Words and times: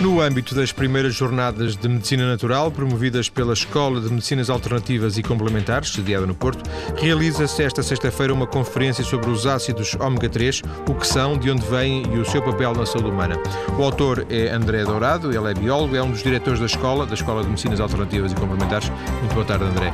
No 0.00 0.18
âmbito 0.18 0.54
das 0.54 0.72
primeiras 0.72 1.14
jornadas 1.14 1.76
de 1.76 1.86
Medicina 1.86 2.26
Natural, 2.26 2.70
promovidas 2.70 3.28
pela 3.28 3.52
Escola 3.52 4.00
de 4.00 4.08
Medicinas 4.08 4.48
Alternativas 4.48 5.18
e 5.18 5.22
Complementares, 5.22 5.90
sediada 5.90 6.26
no 6.26 6.34
Porto, 6.34 6.62
realiza-se 6.96 7.62
esta 7.62 7.82
sexta-feira 7.82 8.32
uma 8.32 8.46
conferência 8.46 9.04
sobre 9.04 9.28
os 9.28 9.44
ácidos 9.44 9.94
ômega 9.96 10.30
3, 10.30 10.62
o 10.88 10.94
que 10.94 11.06
são, 11.06 11.36
de 11.36 11.50
onde 11.50 11.66
vêm 11.66 12.02
e 12.14 12.18
o 12.18 12.24
seu 12.24 12.42
papel 12.42 12.72
na 12.72 12.86
saúde 12.86 13.10
humana. 13.10 13.36
O 13.78 13.82
autor 13.82 14.26
é 14.30 14.48
André 14.48 14.84
Dourado, 14.84 15.36
ele 15.36 15.50
é 15.50 15.52
biólogo, 15.52 15.94
é 15.94 16.02
um 16.02 16.10
dos 16.10 16.22
diretores 16.22 16.60
da 16.60 16.66
escola, 16.66 17.04
da 17.04 17.12
Escola 17.12 17.42
de 17.42 17.50
Medicinas 17.50 17.78
Alternativas 17.78 18.32
e 18.32 18.34
Complementares. 18.34 18.88
Muito 19.18 19.34
boa 19.34 19.44
tarde, 19.44 19.64
André. 19.64 19.92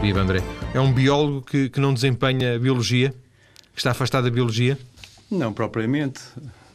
Viva, 0.00 0.20
André. 0.20 0.42
É 0.72 0.80
um 0.80 0.90
biólogo 0.90 1.42
que, 1.42 1.68
que 1.68 1.80
não 1.80 1.92
desempenha 1.92 2.58
biologia? 2.58 3.14
Está 3.76 3.90
afastado 3.90 4.24
da 4.24 4.30
biologia? 4.30 4.78
Não, 5.30 5.52
propriamente. 5.52 6.22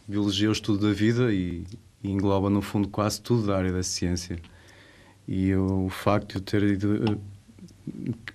Biologia 0.07 0.45
é 0.45 0.49
o 0.49 0.53
estudo 0.53 0.87
da 0.87 0.93
vida 0.93 1.33
e 1.33 1.63
e 2.03 2.11
engloba, 2.11 2.49
no 2.49 2.61
fundo, 2.61 2.87
quase 2.87 3.21
tudo 3.21 3.47
da 3.47 3.57
área 3.57 3.71
da 3.71 3.83
ciência. 3.83 4.39
E 5.27 5.49
eu, 5.49 5.85
o 5.85 5.89
facto 5.89 6.29
de 6.29 6.35
eu 6.37 6.41
ter 6.41 6.63
ido 6.63 7.13
uh, 7.13 7.19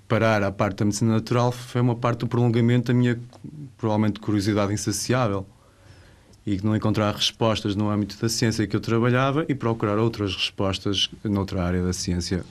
parar 0.07 0.43
à 0.43 0.53
parte 0.53 0.79
da 0.79 0.85
medicina 0.85 1.13
natural 1.13 1.51
foi 1.51 1.81
uma 1.81 1.97
parte 1.97 2.21
do 2.21 2.29
prolongamento 2.29 2.93
da 2.93 2.95
minha, 2.95 3.19
provavelmente, 3.77 4.21
curiosidade 4.21 4.73
insaciável. 4.73 5.47
E 6.47 6.61
não 6.63 6.77
encontrar 6.77 7.15
respostas 7.15 7.75
no 7.75 7.89
âmbito 7.89 8.21
da 8.21 8.29
ciência 8.29 8.67
que 8.67 8.77
eu 8.77 8.81
trabalhava 8.81 9.47
e 9.49 9.55
procurar 9.55 9.99
outras 9.99 10.37
respostas 10.37 11.09
noutra 11.25 11.65
área 11.65 11.83
da 11.83 11.93
ciência 11.93 12.45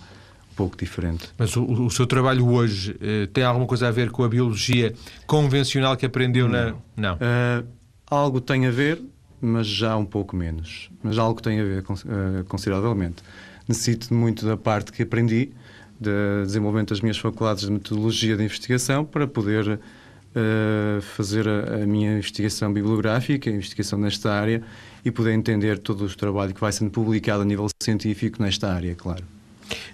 um 0.52 0.55
pouco 0.55 0.75
diferente. 0.75 1.30
Mas 1.38 1.55
o, 1.55 1.64
o 1.64 1.91
seu 1.91 2.08
trabalho 2.08 2.48
hoje 2.48 2.94
uh, 2.94 3.27
tem 3.27 3.44
alguma 3.44 3.67
coisa 3.67 3.88
a 3.88 3.91
ver 3.91 4.09
com 4.09 4.23
a 4.23 4.30
biologia 4.30 4.94
convencional 5.27 5.95
que 5.95 6.05
aprendeu 6.08 6.50
não. 6.50 6.81
na. 6.98 7.11
Não. 7.11 7.16
Uh, 7.16 7.67
algo 8.08 8.41
tem 8.41 8.66
a 8.66 8.72
ver, 8.72 9.00
mas 9.44 9.68
já 9.68 9.98
um 9.98 10.06
pouco 10.06 10.36
menos. 10.36 10.90
Mas 11.04 11.17
algo 11.17 11.42
tem 11.42 11.59
a 11.59 11.64
ver 11.64 11.81
uh, 11.81 12.44
consideravelmente. 12.48 13.22
Necessito 13.67 14.14
muito 14.14 14.45
da 14.45 14.56
parte 14.56 14.92
que 14.92 15.04
aprendi, 15.04 15.52
de 16.00 16.45
desenvolvimento 16.45 16.90
das 16.90 17.02
minhas 17.02 17.17
faculdades 17.17 17.66
de 17.66 17.72
metodologia 17.72 18.38
de 18.38 18.44
investigação, 18.44 19.04
para 19.04 19.28
poder 19.28 19.67
uh, 19.78 21.02
fazer 21.02 21.48
a, 21.48 21.84
a, 21.84 21.86
minha 21.86 22.14
investigação 22.14 22.72
bibliográfica, 22.72 23.50
a 23.50 23.54
investigação 23.54 24.00
nesta 24.00 24.32
área, 24.32 24.64
e 25.04 25.12
poder 25.12 25.34
entender 25.34 25.78
todo 25.80 26.06
o 26.06 26.16
trabalho 26.16 26.54
que 26.54 26.62
vai 26.62 26.72
sendo 26.72 26.92
publicado 26.92 27.42
a 27.42 27.45
nível 27.45 27.67
científico 27.82 28.42
nesta 28.42 28.73
área, 28.73 28.95
claro. 28.95 29.23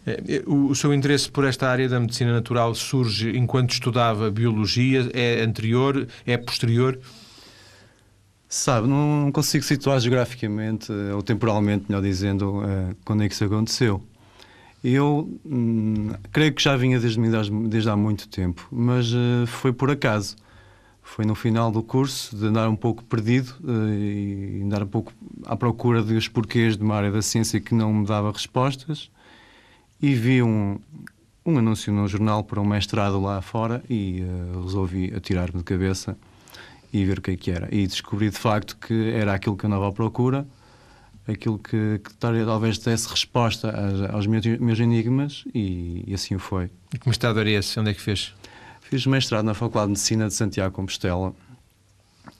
Eh, 0.06 0.44
o 0.46 0.74
seu 0.76 0.94
interesse 0.94 1.30
por 1.30 1.46
esta 1.46 1.68
área 1.68 1.88
da 1.88 2.00
medicina 2.00 2.32
natural 2.32 2.74
surge 2.76 3.36
enquanto 3.36 3.72
estudava 3.72 4.30
biologia? 4.30 5.10
É 5.14 5.42
anterior? 5.42 6.08
É 6.26 6.38
posterior? 6.38 7.00
Sabe, 8.52 8.88
não 8.88 9.32
consigo 9.32 9.64
situar 9.64 10.00
geograficamente 10.00 10.92
eh, 10.92 11.14
ou 11.14 11.22
temporalmente, 11.22 11.86
melhor 11.88 12.02
dizendo, 12.02 12.64
uh, 12.64 12.96
quando 13.06 13.22
é 13.22 13.28
que 13.28 13.36
isso 13.36 13.46
aconteceu. 13.46 14.02
Eu 14.84 15.40
hum, 15.46 16.10
creio 16.32 16.52
que 16.52 16.64
já 16.64 16.76
vinha 16.76 17.00
desde, 17.00 17.22
desde 17.68 17.88
há 17.92 17.96
muito 17.96 18.28
tempo, 18.28 18.68
mas 18.72 19.14
uh, 19.14 19.46
foi 19.46 19.72
por 19.72 19.92
acaso. 19.92 20.36
Foi 21.04 21.26
no 21.26 21.36
final 21.36 21.72
do 21.72 21.84
curso, 21.84 22.36
de 22.36 22.48
andar 22.48 22.68
um 22.70 22.76
pouco 22.76 23.04
perdido 23.04 23.54
uh, 23.64 23.94
e 23.94 24.64
andar 24.64 24.82
um 24.82 24.88
pouco 24.88 25.14
à 25.46 25.56
procura 25.56 26.02
dos 26.02 26.28
porquês 26.28 26.76
de 26.76 26.84
uma 26.84 26.96
área 26.96 27.12
da 27.12 27.22
ciência 27.22 27.62
que 27.62 27.76
não 27.76 27.94
me 27.94 28.06
dava 28.08 28.32
respostas, 28.32 29.12
e 30.02 30.16
vi 30.16 30.42
um, 30.42 30.80
um 31.46 31.56
anúncio 31.60 31.94
no 31.94 32.08
jornal 32.08 32.44
para 32.44 32.60
um 32.60 32.66
mestrado 32.66 33.22
lá 33.22 33.44
fora 33.44 33.84
e 33.88 34.24
resolvi 34.64 35.14
atirar-me 35.16 35.60
de 35.60 35.64
cabeça 35.64 36.18
e 36.92 37.06
ver 37.06 37.20
o 37.20 37.22
que 37.22 37.32
é 37.32 37.36
que 37.38 37.52
era. 37.52 37.68
E 37.74 37.86
descobri 37.86 38.30
de 38.30 38.38
facto 38.38 38.78
que 38.78 39.12
era 39.12 39.34
aquilo 39.34 39.56
que 39.56 39.66
eu 39.66 39.68
andava 39.68 39.90
à 39.90 39.92
procura, 39.92 40.48
aquilo 41.28 41.60
que, 41.60 42.02
que 42.04 42.14
talvez 42.16 42.78
desse 42.80 43.08
resposta 43.08 43.70
aos, 43.70 44.10
aos 44.14 44.28
meus, 44.28 44.46
meus, 44.46 44.80
enigmas 44.80 45.46
e, 45.54 46.04
e, 46.08 46.14
assim 46.14 46.38
foi. 46.38 46.70
E 46.94 46.98
que 46.98 47.08
mestrado 47.08 47.40
era 47.40 47.50
esse? 47.50 47.80
Onde 47.80 47.92
é 47.92 47.94
que 47.94 48.02
fez? 48.02 48.34
Fiz 48.82 49.06
mestrado 49.06 49.46
na 49.46 49.54
Faculdade 49.54 49.88
de 49.88 49.92
Medicina 49.92 50.28
de 50.28 50.34
Santiago 50.34 50.74
Compostela 50.74 51.34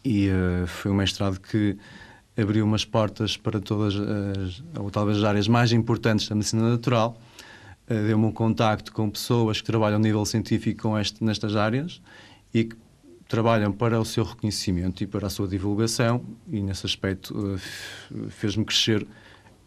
e 0.04 0.30
uh, 0.30 0.68
foi 0.68 0.92
um 0.92 0.96
mestrado 0.96 1.40
que 1.40 1.78
abriu 2.36 2.66
umas 2.66 2.86
portas 2.86 3.38
para 3.38 3.60
todas 3.60 3.96
as, 3.96 4.64
ou 4.80 4.90
talvez 4.90 5.18
as 5.18 5.24
áreas 5.24 5.48
mais 5.48 5.72
importantes 5.72 6.28
da 6.28 6.36
medicina 6.36 6.68
natural. 6.68 7.20
Uh, 7.88 8.08
Deu-me 8.08 8.26
um 8.26 8.32
contacto 8.32 8.92
com 8.92 9.10
pessoas 9.10 9.62
que 9.62 9.68
trabalham 9.68 9.98
a 9.98 10.00
nível 10.00 10.26
científico 10.26 10.84
com 10.84 10.98
este, 10.98 11.24
nestas 11.24 11.56
áreas 11.56 12.02
e 12.52 12.64
que 12.64 12.76
trabalham 13.30 13.72
para 13.72 13.98
o 14.00 14.04
seu 14.04 14.24
reconhecimento 14.24 15.04
e 15.04 15.08
para 15.08 15.28
a 15.28 15.30
sua 15.30 15.48
divulgação, 15.48 16.26
e 16.52 16.62
nesse 16.62 16.86
aspecto 16.86 17.34
uh, 17.38 18.30
fez-me 18.30 18.66
crescer 18.66 19.08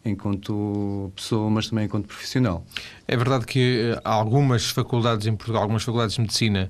enquanto 0.05 1.11
pessoa, 1.15 1.49
mas 1.49 1.69
também 1.69 1.85
enquanto 1.85 2.05
profissional. 2.05 2.65
É 3.07 3.15
verdade 3.15 3.45
que 3.45 3.97
há 4.03 4.11
algumas 4.11 4.69
faculdades 4.69 5.25
em 5.27 5.35
Portugal, 5.35 5.61
algumas 5.61 5.81
faculdades 5.81 6.15
de 6.15 6.21
medicina 6.21 6.69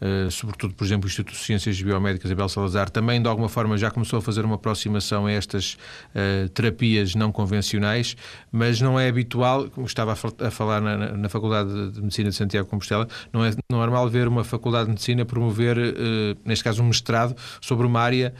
Uh, 0.00 0.30
sobretudo, 0.30 0.74
por 0.74 0.84
exemplo, 0.84 1.06
o 1.06 1.08
Instituto 1.08 1.34
de 1.34 1.42
Ciências 1.42 1.80
Biomédicas 1.80 2.30
Abel 2.30 2.48
Salazar, 2.48 2.90
também 2.90 3.22
de 3.22 3.28
alguma 3.28 3.48
forma 3.48 3.78
já 3.78 3.90
começou 3.90 4.18
a 4.18 4.22
fazer 4.22 4.44
uma 4.44 4.56
aproximação 4.56 5.26
a 5.26 5.32
estas 5.32 5.74
uh, 6.14 6.48
terapias 6.50 7.14
não 7.14 7.30
convencionais, 7.30 8.16
mas 8.50 8.80
não 8.80 8.98
é 8.98 9.08
habitual, 9.08 9.70
como 9.70 9.86
estava 9.86 10.12
a, 10.12 10.50
falar 10.50 10.80
na, 10.80 11.16
na, 11.16 11.28
Faculdade 11.28 11.92
de 11.92 12.02
Medicina 12.02 12.30
de 12.30 12.36
Santiago 12.36 12.66
de 12.66 12.70
Compostela, 12.70 13.08
não 13.32 13.44
é 13.44 13.52
normal 13.70 14.08
ver 14.08 14.28
uma 14.28 14.44
Faculdade 14.44 14.86
de 14.86 14.90
Medicina 14.90 15.24
promover, 15.24 15.78
uh, 15.78 16.36
neste 16.44 16.64
caso, 16.64 16.82
um 16.82 16.86
mestrado 16.86 17.36
sobre 17.60 17.86
uma 17.86 18.00
área 18.00 18.34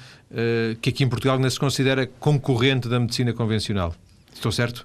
que 0.82 0.90
aqui 0.90 1.04
em 1.04 1.08
Portugal 1.08 1.38
não 1.38 1.48
se 1.48 1.60
considera 1.60 2.08
concorrente 2.18 2.88
da 2.88 2.98
medicina 2.98 3.32
convencional. 3.32 3.94
Estou 4.34 4.50
certo? 4.50 4.84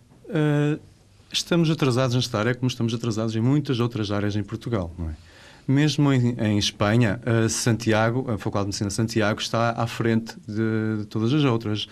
estamos 1.31 1.72
atrasados 1.72 2.16
nesta 2.16 2.38
área 2.38 2.53
como 2.53 2.68
estamos 2.68 2.94
atrasados 2.94 3.36
em 3.36 3.41
muitas 3.41 3.80
outras 3.80 4.12
áreas 4.12 4.36
em 4.36 4.44
Portugal, 4.44 4.94
não 4.97 5.09
é? 5.09 5.28
Mesmo 5.69 6.12
em, 6.12 6.35
em 6.40 6.57
Espanha, 6.57 7.22
a 7.24 7.47
Santiago, 7.47 8.22
a 8.22 8.40
Faculdade 8.40 8.63
de 8.63 8.68
Medicina 8.69 8.88
de 8.88 8.94
Santiago 8.96 9.40
está 9.40 9.69
à 9.78 9.85
frente 9.85 10.35
de, 10.47 11.02
de 11.02 11.06
todas 11.06 11.31
as 11.31 11.44
outras. 11.44 11.88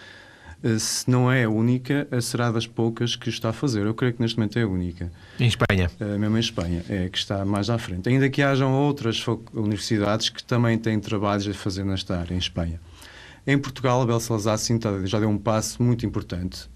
Eh, 0.63 0.79
se 0.79 1.07
não 1.07 1.31
é 1.31 1.43
a 1.43 1.49
única, 1.49 2.07
eh, 2.09 2.19
será 2.19 2.49
das 2.49 2.65
poucas 2.65 3.15
que 3.15 3.29
está 3.29 3.49
a 3.49 3.53
fazer. 3.53 3.85
Eu 3.85 3.93
creio 3.93 4.15
que 4.15 4.19
neste 4.19 4.35
momento 4.35 4.57
é 4.57 4.63
a 4.63 4.67
única. 4.67 5.11
Em 5.39 5.45
Espanha? 5.45 5.91
Mesmo 5.99 6.37
em 6.37 6.39
Espanha, 6.39 6.83
é 6.89 7.07
que 7.07 7.19
está 7.19 7.45
mais 7.45 7.69
à 7.69 7.77
frente. 7.77 8.09
Ainda 8.09 8.27
que 8.31 8.41
hajam 8.41 8.73
outras 8.73 9.23
universidades 9.53 10.29
que 10.29 10.43
também 10.43 10.75
têm 10.79 10.99
trabalhos 10.99 11.47
a 11.47 11.53
fazer 11.53 11.85
nesta 11.85 12.17
área, 12.17 12.33
em 12.33 12.39
Espanha. 12.39 12.81
Em 13.45 13.59
Portugal, 13.59 14.01
a 14.01 14.07
Bel 14.07 14.19
Salazar 14.19 14.57
sim, 14.57 14.79
tá, 14.79 14.89
já 15.05 15.19
deu 15.19 15.29
um 15.29 15.37
passo 15.37 15.83
muito 15.83 16.03
importante 16.03 16.67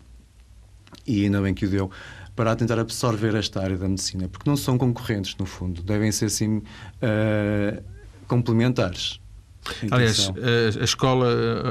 e 1.06 1.24
ainda 1.24 1.42
bem 1.42 1.54
que 1.54 1.66
o 1.66 1.70
deu 1.70 1.90
para 2.36 2.56
tentar 2.56 2.80
absorver 2.80 3.36
esta 3.36 3.62
área 3.62 3.78
da 3.78 3.88
medicina, 3.88 4.28
porque 4.28 4.50
não 4.50 4.58
são 4.58 4.78
concorrentes, 4.78 5.36
no 5.38 5.46
fundo, 5.46 5.82
devem 5.82 6.12
ser 6.12 6.30
sim 6.30 6.58
uh, 6.58 7.84
complementares. 8.28 9.20
Aliás, 9.92 10.30
a, 10.30 10.80
a, 10.80 10.84
escola 10.84 11.28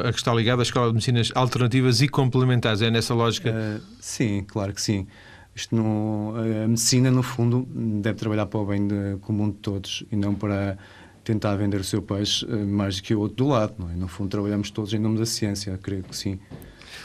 a 0.09 0.13
que 0.13 0.19
está 0.19 0.33
ligada, 0.33 0.63
a 0.63 0.65
Escola 0.65 0.87
de 0.89 0.93
Medicinas 0.93 1.33
Alternativas 1.35 2.01
e 2.01 2.09
Complementares, 2.09 2.83
é 2.83 2.91
nessa 2.91 3.15
lógica? 3.15 3.51
Uh, 3.51 3.83
sim, 4.01 4.45
claro 4.47 4.73
que 4.73 4.81
sim. 4.81 5.07
Isto 5.55 5.75
no, 5.75 6.35
a 6.37 6.69
medicina, 6.69 7.11
no 7.11 7.23
fundo, 7.23 7.67
deve 8.01 8.17
trabalhar 8.17 8.47
para 8.47 8.61
o 8.61 8.65
bem 8.65 8.87
de, 8.87 9.17
comum 9.23 9.51
de 9.51 9.57
todos 9.57 10.05
e 10.11 10.15
não 10.15 10.35
para 10.35 10.79
tentar 11.25 11.57
vender 11.57 11.81
o 11.81 11.85
seu 11.85 12.01
peixe 12.01 12.47
mais 12.47 12.97
do 12.97 13.03
que 13.03 13.15
o 13.15 13.21
outro 13.21 13.37
do 13.37 13.49
lado. 13.49 13.75
Não 13.79 13.91
é? 13.91 13.95
No 13.95 14.07
fundo, 14.07 14.31
trabalhamos 14.31 14.71
todos 14.71 14.95
em 14.95 14.99
nome 14.99 15.19
da 15.19 15.27
ciência, 15.27 15.77
creio 15.83 16.05
que 16.05 16.17
sim. 16.17 16.39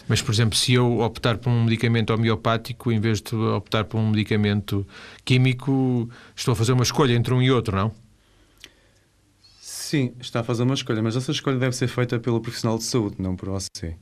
Mas, 0.07 0.21
por 0.21 0.33
exemplo, 0.33 0.55
se 0.55 0.73
eu 0.73 0.99
optar 0.99 1.38
por 1.38 1.49
um 1.49 1.63
medicamento 1.63 2.11
homeopático 2.13 2.91
em 2.91 2.99
vez 2.99 3.21
de 3.21 3.35
optar 3.35 3.85
por 3.85 3.97
um 3.97 4.09
medicamento 4.09 4.85
químico, 5.23 6.09
estou 6.35 6.51
a 6.51 6.55
fazer 6.55 6.73
uma 6.73 6.83
escolha 6.83 7.13
entre 7.13 7.33
um 7.33 7.41
e 7.41 7.51
outro, 7.51 7.75
não? 7.75 7.91
Sim, 9.59 10.13
está 10.19 10.39
a 10.39 10.44
fazer 10.44 10.63
uma 10.63 10.73
escolha, 10.73 11.01
mas 11.01 11.15
essa 11.15 11.31
escolha 11.31 11.57
deve 11.57 11.75
ser 11.75 11.88
feita 11.88 12.19
pelo 12.19 12.41
profissional 12.41 12.77
de 12.77 12.83
saúde, 12.83 13.15
não 13.19 13.35
por 13.35 13.50
você. 13.50 13.95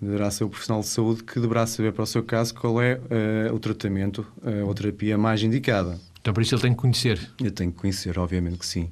Deverá 0.00 0.30
ser 0.30 0.44
o 0.44 0.48
profissional 0.48 0.82
de 0.82 0.88
saúde 0.88 1.24
que 1.24 1.40
deverá 1.40 1.66
saber 1.66 1.92
para 1.92 2.02
o 2.02 2.06
seu 2.06 2.22
caso 2.22 2.54
qual 2.54 2.80
é 2.82 2.94
uh, 2.96 3.54
o 3.54 3.58
tratamento 3.58 4.26
uh, 4.42 4.66
ou 4.66 4.74
terapia 4.74 5.16
mais 5.16 5.42
indicada. 5.42 5.98
Então, 6.20 6.34
por 6.34 6.42
isso 6.42 6.54
ele 6.54 6.62
tem 6.62 6.72
que 6.72 6.78
conhecer? 6.78 7.30
Eu 7.42 7.50
tenho 7.50 7.72
que 7.72 7.78
conhecer, 7.78 8.18
obviamente 8.18 8.58
que 8.58 8.66
sim. 8.66 8.90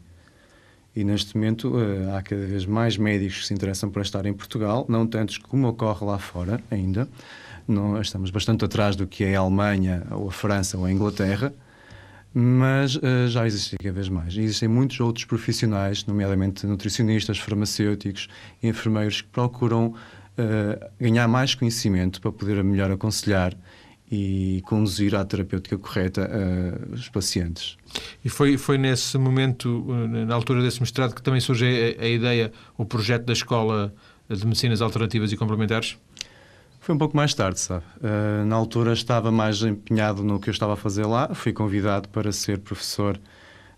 E 0.97 1.03
neste 1.03 1.37
momento 1.37 1.77
uh, 1.77 2.15
há 2.17 2.23
cada 2.23 2.47
vez 2.47 2.65
mais 2.67 2.97
médicos 2.97 3.41
que 3.41 3.47
se 3.47 3.55
interessam 3.55 3.91
por 3.91 4.01
estar 4.03 4.25
em 4.27 4.33
Portugal, 4.33 4.87
não 4.89 5.07
tantos 5.07 5.39
como 5.39 5.67
ocorre 5.69 6.07
lá 6.07 6.19
fora 6.19 6.61
ainda. 6.71 7.09
Não, 7.67 8.01
estamos 8.01 8.31
bastante 8.31 8.65
atrás 8.65 8.95
do 8.95 9.07
que 9.07 9.25
é 9.25 9.37
a 9.37 9.41
Alemanha, 9.41 10.07
ou 10.11 10.29
a 10.29 10.33
França, 10.33 10.79
ou 10.79 10.85
a 10.85 10.93
Inglaterra, 10.93 11.53
mas 12.33 12.95
uh, 12.97 13.29
já 13.29 13.47
existem 13.47 13.77
cada 13.81 13.93
vez 13.93 14.09
mais. 14.09 14.35
E 14.35 14.41
existem 14.41 14.69
muitos 14.69 15.01
outros 15.01 15.25
profissionais, 15.25 16.05
nomeadamente 16.05 16.67
nutricionistas, 16.67 17.39
farmacêuticos, 17.39 18.29
enfermeiros, 18.63 19.23
que 19.23 19.29
procuram 19.29 19.87
uh, 19.89 20.91
ganhar 21.01 21.27
mais 21.27 21.55
conhecimento 21.55 22.21
para 22.21 22.31
poder 22.31 22.63
melhor 22.63 22.91
aconselhar 22.91 23.55
e 24.15 24.63
conduzir 24.63 25.15
à 25.17 25.25
terapêutica 25.25 25.77
correta 25.77 26.31
uh, 26.31 26.95
os 26.95 27.09
pacientes. 27.09 27.77
E 28.25 28.29
foi, 28.29 28.57
foi 28.57 28.79
nesse 28.79 29.19
momento, 29.19 29.85
eh, 29.89 30.25
na 30.25 30.35
altura 30.35 30.63
desse 30.63 30.81
mestrado, 30.81 31.15
que 31.15 31.23
também 31.23 31.41
surge 31.41 31.65
a, 31.67 32.03
a 32.03 32.09
ideia, 32.09 32.53
o 32.79 32.85
projeto 32.85 33.25
da 33.25 33.33
Escola 33.33 33.93
de 34.29 34.45
Medicinas 34.47 34.81
Alternativas 34.81 35.33
e 35.33 35.37
Complementares? 35.37 35.99
Foi 36.81 36.95
um 36.95 36.99
pouco 36.99 37.17
mais 37.17 37.35
tarde, 37.35 37.59
sabe? 37.59 37.85
Uh, 37.99 38.45
na 38.47 38.55
altura 38.55 38.93
estava 38.93 39.33
mais 39.33 39.63
empenhado 39.63 40.23
no 40.23 40.39
que 40.39 40.49
eu 40.49 40.53
estava 40.53 40.75
a 40.75 40.77
fazer 40.77 41.07
lá. 41.07 41.35
Fui 41.35 41.53
convidado 41.53 42.09
para 42.09 42.31
ser 42.31 42.59
professor 42.59 43.19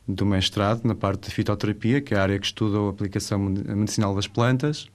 do 0.06 0.26
mestrado 0.26 0.84
na 0.84 0.94
parte 0.94 1.28
de 1.28 1.34
fitoterapia, 1.34 2.00
que 2.00 2.14
é 2.14 2.18
a 2.18 2.22
área 2.22 2.38
que 2.38 2.46
estuda 2.46 2.78
a 2.78 2.90
aplicação 2.90 3.38
medicinal 3.38 4.14
das 4.14 4.26
plantas. 4.26 4.88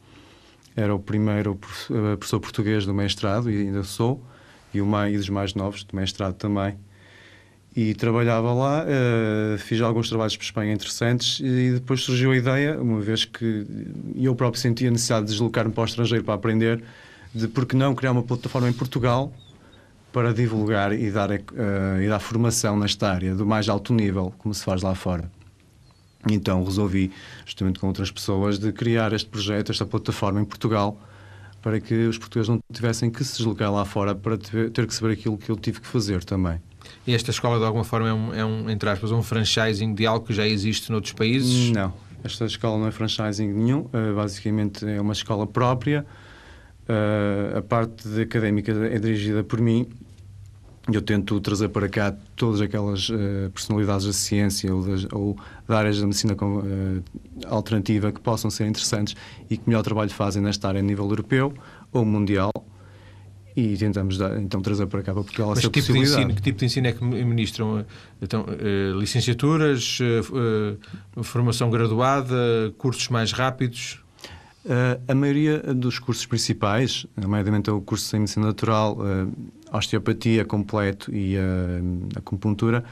Era 0.75 0.93
o 0.93 0.99
primeiro 0.99 1.55
professor 1.55 2.39
português 2.39 2.85
do 2.85 2.93
mestrado, 2.93 3.49
e 3.49 3.57
ainda 3.57 3.83
sou, 3.83 4.23
e, 4.73 4.81
mais, 4.81 5.13
e 5.13 5.17
dos 5.17 5.29
mais 5.29 5.53
novos 5.53 5.83
do 5.83 5.95
mestrado 5.95 6.35
também. 6.35 6.75
E 7.75 7.93
trabalhava 7.93 8.53
lá, 8.53 8.83
uh, 8.83 9.57
fiz 9.57 9.79
alguns 9.79 10.09
trabalhos 10.09 10.35
para 10.35 10.43
Espanha 10.43 10.73
interessantes 10.73 11.39
e 11.39 11.71
depois 11.71 12.01
surgiu 12.01 12.31
a 12.31 12.35
ideia, 12.35 12.81
uma 12.81 12.99
vez 12.99 13.23
que 13.23 13.65
eu 14.15 14.35
próprio 14.35 14.61
sentia 14.61 14.89
a 14.89 14.91
necessidade 14.91 15.27
de 15.27 15.31
deslocar-me 15.31 15.71
para 15.71 15.81
o 15.81 15.85
estrangeiro 15.85 16.23
para 16.23 16.33
aprender, 16.33 16.83
de 17.33 17.47
por 17.47 17.65
que 17.65 17.75
não 17.75 17.95
criar 17.95 18.11
uma 18.11 18.23
plataforma 18.23 18.67
em 18.67 18.73
Portugal 18.73 19.31
para 20.11 20.33
divulgar 20.33 20.91
e 20.91 21.09
dar, 21.09 21.31
uh, 21.31 22.01
e 22.01 22.09
dar 22.09 22.19
formação 22.19 22.77
nesta 22.77 23.09
área 23.09 23.33
do 23.33 23.45
mais 23.45 23.69
alto 23.69 23.93
nível, 23.93 24.33
como 24.37 24.53
se 24.53 24.63
faz 24.65 24.81
lá 24.81 24.93
fora. 24.93 25.31
Então 26.29 26.63
resolvi, 26.63 27.11
justamente 27.45 27.79
com 27.79 27.87
outras 27.87 28.11
pessoas, 28.11 28.59
de 28.59 28.71
criar 28.71 29.13
este 29.13 29.29
projeto, 29.29 29.71
esta 29.71 29.85
plataforma 29.85 30.41
em 30.41 30.45
Portugal, 30.45 30.99
para 31.61 31.79
que 31.79 31.93
os 31.93 32.17
portugueses 32.17 32.49
não 32.49 32.59
tivessem 32.73 33.09
que 33.09 33.23
se 33.23 33.37
deslocar 33.37 33.71
lá 33.71 33.85
fora 33.85 34.15
para 34.15 34.37
ter 34.37 34.87
que 34.87 34.93
saber 34.93 35.13
aquilo 35.13 35.37
que 35.37 35.49
eu 35.49 35.55
tive 35.55 35.79
que 35.79 35.87
fazer 35.87 36.23
também. 36.23 36.59
E 37.05 37.13
esta 37.13 37.31
escola, 37.31 37.59
de 37.59 37.65
alguma 37.65 37.83
forma, 37.83 38.09
é 38.09 38.13
um, 38.13 38.33
é 38.33 38.45
um 38.45 38.69
entre 38.69 38.89
aspas, 38.89 39.11
um 39.11 39.21
franchising 39.21 39.93
de 39.93 40.05
algo 40.05 40.25
que 40.25 40.33
já 40.33 40.47
existe 40.47 40.91
noutros 40.91 41.13
países? 41.13 41.71
Não, 41.71 41.93
esta 42.23 42.45
escola 42.45 42.79
não 42.79 42.87
é 42.87 42.91
franchising 42.91 43.47
nenhum, 43.47 43.81
uh, 43.81 44.15
basicamente 44.15 44.85
é 44.85 44.99
uma 44.99 45.13
escola 45.13 45.45
própria. 45.45 46.05
Uh, 46.89 47.59
a 47.59 47.61
parte 47.61 48.07
académica 48.19 48.71
é 48.71 48.97
dirigida 48.97 49.43
por 49.43 49.61
mim 49.61 49.87
eu 50.91 51.01
tento 51.01 51.39
trazer 51.39 51.69
para 51.69 51.87
cá 51.87 52.15
todas 52.35 52.59
aquelas 52.59 53.09
uh, 53.09 53.51
personalidades 53.53 54.05
da 54.07 54.13
ciência 54.13 54.73
ou, 54.73 54.83
das, 54.83 55.07
ou 55.11 55.37
de 55.67 55.75
áreas 55.75 55.99
da 55.99 56.05
medicina 56.05 56.35
com, 56.35 56.57
uh, 56.57 57.03
alternativa 57.45 58.11
que 58.11 58.19
possam 58.19 58.49
ser 58.49 58.65
interessantes 58.65 59.15
e 59.49 59.57
que 59.57 59.63
melhor 59.67 59.83
trabalho 59.83 60.09
fazem 60.09 60.41
nesta 60.41 60.67
área 60.67 60.79
a 60.79 60.81
nível 60.81 61.05
europeu 61.05 61.53
ou 61.91 62.03
mundial 62.03 62.51
e 63.55 63.77
tentamos 63.77 64.17
dar, 64.17 64.39
então 64.39 64.61
trazer 64.61 64.87
para 64.87 65.03
cá 65.03 65.13
para 65.13 65.23
Portugal 65.23 65.49
Mas 65.49 65.59
essa 65.59 65.69
que 65.69 65.81
tipo 65.81 65.93
possibilidade. 65.93 66.15
De 66.15 66.21
ensino, 66.21 66.35
que 66.35 66.41
tipo 66.41 66.59
de 66.59 66.65
ensino 66.65 66.87
é 66.87 66.91
que 66.93 67.03
ministram? 67.03 67.85
Então, 68.21 68.45
uh, 68.45 68.99
licenciaturas, 68.99 69.99
formação 71.21 71.69
graduada, 71.69 72.73
cursos 72.77 73.07
mais 73.09 73.31
rápidos? 73.31 73.99
A 75.07 75.15
maioria 75.15 75.57
dos 75.73 75.97
cursos 75.97 76.23
principais, 76.27 77.07
nomeadamente 77.19 77.71
o 77.71 77.81
curso 77.81 78.11
de 78.11 78.19
Medicina 78.19 78.45
Natural, 78.45 78.95
uh, 79.71 79.77
osteopatia 79.77 80.45
completo 80.45 81.13
e 81.13 81.35
uh, 81.37 82.09
a 82.15 82.19
acupuntura, 82.19 82.83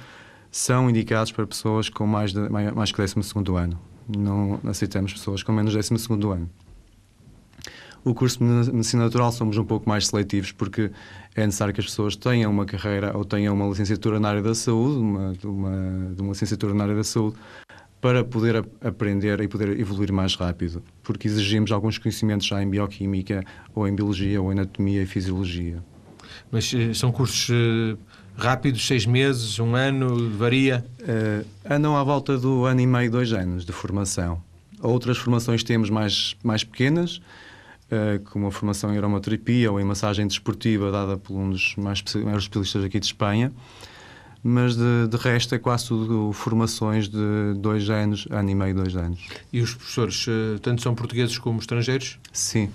são 0.52 0.90
indicados 0.90 1.31
para 1.31 1.46
pessoas 1.46 1.90
com 1.90 2.08
mais, 2.08 2.34
de, 2.34 2.50
mais, 2.50 2.92
que 2.92 2.98
12 3.02 3.16
ano. 3.56 3.80
Não 4.08 4.60
aceitamos 4.66 5.14
pessoas 5.14 5.44
com 5.44 5.52
menos 5.52 5.74
12 5.74 5.94
ano. 6.31 6.50
O 8.04 8.14
curso 8.14 8.40
de 8.40 8.46
Medicina 8.72 9.04
Natural 9.04 9.31
somos 9.31 9.58
um 9.58 9.66
pouco 9.66 9.88
mais 9.88 10.08
seletivos 10.08 10.52
porque 10.52 10.90
é 11.36 11.46
necessário 11.46 11.74
que 11.74 11.81
as 11.81 11.86
pessoas 11.86 12.16
tenham 12.16 12.50
uma 12.50 12.66
carreira 12.66 13.16
ou 13.16 13.26
tenham 13.26 13.54
uma 13.54 13.68
licenciatura 13.68 14.20
na 14.20 14.30
área 14.30 14.42
da 14.42 14.56
saúde, 14.56 14.98
uma, 14.98 15.34
uma, 15.44 16.16
uma 16.18 16.30
licenciatura 16.30 16.74
na 16.74 16.84
área 16.86 16.96
da 16.96 17.04
saúde, 17.04 17.36
para 18.02 18.24
poder 18.24 18.66
aprender 18.81 19.42
e 19.42 19.48
poder 19.48 19.78
evoluir 19.78 20.12
mais 20.14 20.36
rápido, 20.36 20.81
porque 21.04 21.28
exigimos 21.28 21.72
alguns 21.72 21.98
conhecimentos 21.98 22.48
já 22.48 22.64
em 22.64 22.70
bioquímica, 22.70 23.44
ou 23.76 23.88
em 23.88 23.94
biologia, 23.94 24.42
ou 24.42 24.50
em 24.52 24.58
anatomia 24.58 25.04
e 25.04 25.06
fisiologia. 25.06 25.84
Mas 26.51 26.74
eh, 26.74 26.94
são 26.94 27.12
cursos 27.12 27.50
eh, 27.51 27.98
rápidos, 28.40 28.86
seis 28.88 29.06
meses, 29.06 29.60
um 29.60 29.75
ano, 29.75 30.30
varia? 30.31 30.86
Uh, 31.01 31.46
andam 31.69 31.98
à 31.98 32.04
volta 32.04 32.38
do 32.38 32.66
ano 32.66 32.80
e 32.80 32.88
meio, 32.88 33.12
dois 33.12 33.34
anos 33.34 33.66
de 33.66 33.72
formação. 33.72 34.42
Outras 34.81 35.18
formações 35.18 35.62
temos 35.62 35.90
mais, 35.90 36.36
mais 36.42 36.63
pequenas, 36.63 37.18
uh, 37.18 38.19
como 38.31 38.48
a 38.48 38.51
formação 38.51 38.94
em 38.94 38.98
aromaterapia 38.98 39.72
ou 39.72 39.80
em 39.80 39.84
massagem 39.84 40.25
desportiva, 40.25 40.92
dada 40.92 41.18
por 41.18 41.36
um 41.36 41.50
dos 41.50 41.75
mais 41.75 42.00
especialistas 42.00 42.84
aqui 42.84 43.00
de 43.00 43.06
Espanha 43.06 43.52
mas 44.42 44.78
de, 44.78 45.10
de, 45.10 45.18
resto 45.18 45.54
é 45.54 45.60
quase 45.60 45.90
tudo 45.90 46.31
formações 46.31 47.10
de 47.10 47.54
dois 47.57 47.90
anos, 47.90 48.25
ano 48.31 48.50
e 48.50 48.56
meio, 48.56 48.74
dois 48.74 48.95
anos. 48.95 49.19
E 49.52 49.60
os 49.60 49.74
professores, 49.74 50.28
uh, 50.28 50.57
tanto 50.62 50.81
são 50.81 50.95
portugueses 50.95 51.38
como 51.38 51.60
estrangeiros? 51.60 52.18
Sim. 52.31 52.72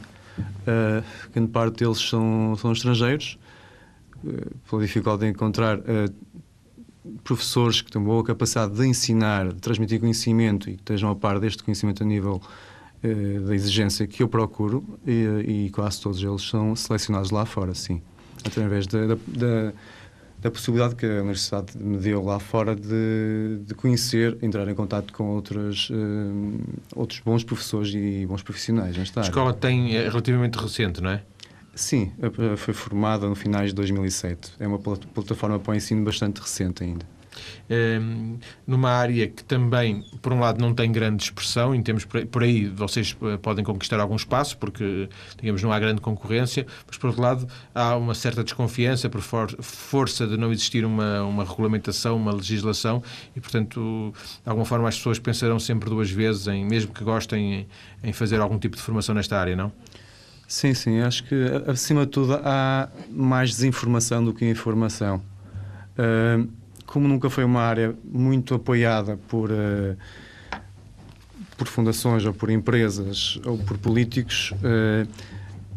Grande 1.32 1.50
parte 1.50 1.82
deles 1.82 1.99
são, 1.99 2.55
são 2.61 2.70
estrangeiros, 2.70 3.38
pela 4.69 4.82
dificuldade 4.82 5.23
de 5.23 5.29
encontrar 5.29 5.79
uh, 5.79 6.15
professores 7.23 7.82
que 7.82 7.91
tenham 7.91 8.05
boa 8.05 8.25
capacidade 8.25 8.75
de 8.75 8.87
ensinar, 8.87 9.53
de 9.53 9.61
transmitir 9.61 10.00
conhecimento 10.00 10.69
e 10.71 10.75
que 10.75 10.81
estejam 10.81 11.11
a 11.11 11.17
par 11.17 11.38
deste 11.38 11.62
conhecimento 11.62 12.03
a 12.03 12.06
nível 12.06 12.41
da 13.47 13.55
exigência 13.55 14.06
que 14.06 14.23
eu 14.23 14.29
procuro, 14.29 14.82
e, 15.06 15.67
e, 15.67 15.71
quase 15.71 16.00
todos 16.00 16.23
eles 16.23 16.41
são 16.41 16.75
selecionados 16.75 17.31
lá 17.31 17.44
fora, 17.44 17.75
sim, 17.75 18.00
através 18.47 18.87
da, 18.87 19.09
da, 19.09 19.15
da 19.26 19.73
da 20.44 20.50
possibilidade 20.50 20.94
que 20.94 21.06
a 21.06 21.20
Universidade 21.23 21.79
me 21.79 21.97
deu 21.97 22.23
lá 22.23 22.38
fora 22.38 22.77
de, 22.77 23.61
de 23.67 23.75
conhecer, 23.75 24.37
entrar 24.43 24.69
em 24.69 24.75
contato 24.75 25.11
com 25.11 25.31
outros, 25.31 25.88
uh, 25.88 26.61
outros 26.94 27.20
bons 27.20 27.43
professores 27.43 27.94
e 27.94 28.27
bons 28.27 28.43
profissionais 28.43 28.94
nesta 28.94 29.20
área. 29.20 29.29
A 29.29 29.31
escola 29.31 29.55
tem, 29.55 29.97
é 29.97 30.06
relativamente 30.06 30.59
recente, 30.59 31.00
não 31.00 31.09
é? 31.09 31.23
Sim, 31.75 32.12
foi 32.56 32.73
formada 32.73 33.29
no 33.29 33.35
finais 33.35 33.71
de 33.71 33.75
2007. 33.75 34.53
É 34.61 34.67
uma 34.67 34.79
plataforma 34.79 35.59
para 35.59 35.73
o 35.73 35.75
ensino 35.75 36.05
bastante 36.05 36.41
recente 36.41 36.85
ainda. 36.85 37.05
Ehm, 37.69 38.38
numa 38.67 38.91
área 38.91 39.26
que 39.29 39.43
também, 39.44 40.05
por 40.23 40.32
um 40.32 40.41
lado, 40.41 40.61
não 40.61 40.75
tem 40.75 40.91
grande 40.91 41.25
expressão, 41.25 41.75
em 41.75 41.82
termos 41.82 42.05
por 42.05 42.43
aí 42.43 42.69
vocês 42.69 43.17
eh, 43.23 43.37
podem 43.38 43.65
conquistar 43.65 44.00
algum 44.00 44.17
espaço, 44.17 44.56
porque, 44.59 45.09
digamos, 45.41 45.62
não 45.62 45.73
há 45.73 45.79
grande 45.79 46.00
concorrência, 46.00 46.67
mas, 46.87 46.97
por 46.97 47.09
outro 47.09 47.23
lado, 47.23 47.49
há 47.75 47.97
uma 47.97 48.15
certa 48.15 48.44
desconfiança 48.44 49.09
por 49.09 49.20
for 49.20 49.50
força 49.62 50.27
de 50.27 50.37
não 50.37 50.53
existir 50.53 50.85
uma, 50.85 51.23
uma 51.23 51.44
regulamentação, 51.44 52.17
uma 52.17 52.32
legislação, 52.32 53.03
e, 53.35 53.41
portanto, 53.41 54.12
de 54.43 54.49
alguma 54.49 54.65
forma 54.65 54.88
as 54.88 54.97
pessoas 54.97 55.19
pensarão 55.19 55.59
sempre 55.59 55.88
duas 55.91 56.11
vezes, 56.11 56.47
em, 56.47 56.65
mesmo 56.65 56.93
que 56.93 57.03
gostem, 57.05 57.67
em 58.03 58.12
fazer 58.12 58.41
algum 58.41 58.59
tipo 58.59 58.77
de 58.77 58.82
formação 58.82 59.15
nesta 59.15 59.38
área, 59.38 59.56
não? 59.56 59.73
Sim, 60.46 60.75
sim, 60.75 61.00
acho 61.00 61.24
que 61.24 61.34
acima 61.67 62.05
de 62.05 62.13
tudo 62.13 62.34
há 62.34 62.89
mais 63.10 63.51
desinformação 63.51 64.24
do 64.24 64.32
que 64.32 64.44
informação. 64.44 65.22
Uh, 65.98 66.48
como 66.86 67.08
nunca 67.08 67.31
foi 67.31 67.44
uma 67.44 67.63
área 67.63 67.94
muito 68.05 68.55
apoiada 68.55 69.17
por, 69.29 69.51
uh, 69.51 69.96
por 71.56 71.67
fundações 71.67 72.24
ou 72.24 72.34
por 72.34 72.51
empresas 72.51 73.41
ou 73.44 73.56
por 73.58 73.79
políticos, 73.79 74.53
uh, 74.53 75.08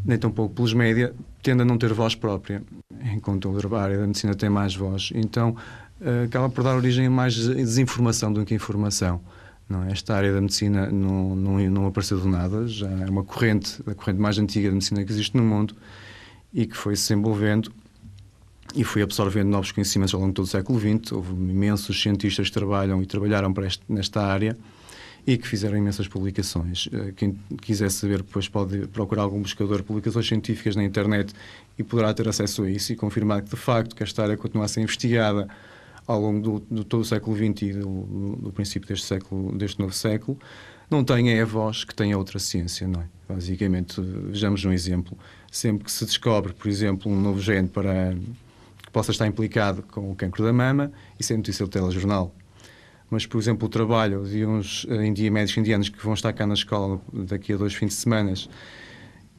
nem 0.04 0.18
tampouco 0.18 0.54
pelos 0.54 0.74
média, 0.74 1.14
tende 1.42 1.62
a 1.62 1.66
não 1.66 1.78
ter 1.78 1.94
voz 1.94 2.14
própria, 2.14 2.62
enquanto 3.14 3.50
a 3.76 3.82
área 3.82 3.98
da 3.98 4.06
medicina 4.06 4.36
tem 4.36 4.50
mais 4.50 4.76
voz. 4.76 5.12
Então, 5.16 5.56
acaba 6.26 6.50
por 6.50 6.64
dar 6.64 6.76
origem 6.76 7.08
a 7.08 7.10
mais 7.10 7.36
desinformação 7.36 8.32
do 8.32 8.46
que 8.46 8.54
informação. 8.54 9.22
Não, 9.70 9.84
é? 9.84 9.92
esta 9.92 10.16
área 10.16 10.34
da 10.34 10.40
medicina 10.40 10.90
não, 10.90 11.36
não, 11.36 11.60
não 11.70 11.88
apareceu 11.88 12.20
do 12.20 12.28
nada, 12.28 12.68
já 12.68 12.90
é 12.90 13.10
uma 13.10 13.24
corrente, 13.24 13.82
a 13.86 13.94
corrente 13.94 14.20
mais 14.20 14.38
antiga 14.38 14.70
da 14.70 14.74
medicina 14.74 15.04
que 15.04 15.12
existe 15.12 15.36
no 15.36 15.44
mundo 15.44 15.76
e 16.54 16.66
que 16.66 16.78
foi 16.78 16.96
se 16.96 17.10
desenvolvendo 17.10 17.72
e 18.76 18.84
fui 18.84 19.02
absorvendo 19.02 19.50
novos 19.50 19.72
conhecimentos 19.72 20.14
ao 20.14 20.20
longo 20.20 20.32
de 20.32 20.36
todo 20.36 20.46
o 20.46 20.48
século 20.48 20.80
XX. 20.80 21.12
Houve 21.12 21.32
imensos 21.32 22.02
cientistas 22.02 22.48
que 22.48 22.54
trabalham 22.54 23.02
e 23.02 23.06
trabalharam 23.06 23.54
este, 23.66 23.84
nesta 23.90 24.22
área 24.22 24.58
e 25.26 25.38
que 25.38 25.48
fizeram 25.48 25.78
imensas 25.78 26.08
publicações. 26.08 26.88
Eh, 26.92 27.14
quem 27.16 27.38
quiser 27.62 27.92
saber, 27.92 28.20
depois 28.20 28.48
pode 28.48 28.88
procurar 28.88 29.24
algum 29.24 29.42
buscador 29.42 29.78
de 29.78 29.84
publicações 29.84 30.26
científicas 30.26 30.76
na 30.76 30.84
internet 30.84 31.34
e 31.78 31.84
poderá 31.84 32.14
ter 32.14 32.30
acesso 32.30 32.64
a 32.64 32.70
isso 32.70 32.94
e 32.94 32.96
confirmar 32.96 33.42
que, 33.42 33.50
de 33.50 33.58
facto, 33.58 33.94
que 33.94 34.04
esta 34.04 34.24
área 34.24 34.38
continua 34.38 34.66
a 34.66 34.68
ser 34.70 34.82
investigada 34.82 35.48
ao 36.08 36.20
longo 36.20 36.40
do, 36.40 36.60
do 36.76 36.84
todo 36.84 37.02
o 37.02 37.06
século 37.06 37.36
XX 37.36 37.62
e 37.64 37.74
do, 37.74 38.38
do, 38.38 38.52
princípio 38.52 38.88
deste 38.88 39.06
século, 39.06 39.56
deste 39.58 39.80
novo 39.80 39.94
século. 39.94 40.40
Não 40.90 41.04
tem 41.04 41.32
é 41.32 41.42
a 41.42 41.46
voz 41.46 41.84
que 41.84 41.94
tem 41.94 42.14
a 42.14 42.18
outra 42.18 42.40
ciência, 42.40 42.88
não 42.88 43.02
é? 43.02 43.06
Basicamente, 43.28 44.00
vejamos 44.02 44.64
um 44.64 44.72
exemplo. 44.72 45.18
Sempre 45.52 45.84
que 45.84 45.92
se 45.92 46.06
descobre, 46.06 46.54
por 46.54 46.70
exemplo, 46.70 47.12
um 47.12 47.20
novo 47.20 47.42
gene 47.42 47.68
para 47.68 48.16
possa 48.92 49.12
estar 49.12 49.28
implicado 49.28 49.84
com 49.84 50.10
o 50.10 50.16
cancro 50.16 50.44
da 50.44 50.54
mama, 50.54 50.92
isso 51.20 51.34
é 51.34 51.38
notícia 51.38 51.66
do 51.66 51.70
telejornal. 51.70 52.34
Mas, 53.12 53.26
por 53.26 53.40
exemplo, 53.40 53.68
o 53.68 53.70
trabalho 53.70 54.26
de 54.26 54.46
uns 54.46 54.86
uh, 54.86 55.32
médicos 55.32 55.58
indianos 55.58 55.90
que 55.90 56.04
vão 56.04 56.14
estar 56.14 56.34
cá 56.34 56.48
na 56.48 56.54
escola 56.54 57.00
daqui 57.14 57.54
a 57.54 57.58
dois 57.58 57.74
fins 57.74 57.90
de 57.90 57.94
semana, 57.94 58.34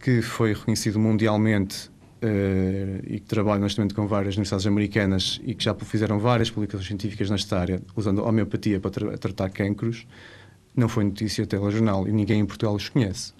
que 0.00 0.22
foi 0.22 0.52
reconhecido 0.52 0.98
mundialmente 0.98 1.90
uh, 2.22 3.04
e 3.06 3.20
que 3.20 3.26
trabalham 3.26 3.62
neste 3.62 3.78
momento 3.78 3.94
com 3.94 4.06
várias 4.06 4.34
universidades 4.34 4.66
americanas 4.66 5.40
e 5.44 5.54
que 5.54 5.64
já 5.64 5.74
fizeram 5.74 6.18
várias 6.18 6.50
publicações 6.50 6.86
científicas 6.86 7.30
nesta 7.30 7.58
área, 7.58 7.82
usando 7.96 8.24
homeopatia 8.24 8.80
para 8.80 8.90
tra 8.90 9.18
tratar 9.18 9.50
cancros, 9.50 10.06
não 10.74 10.88
foi 10.88 11.04
notícia 11.04 11.46
telejornal 11.46 12.06
e 12.06 12.12
ninguém 12.12 12.40
em 12.40 12.46
Portugal 12.46 12.74
os 12.74 12.88
conhece. 12.88 13.32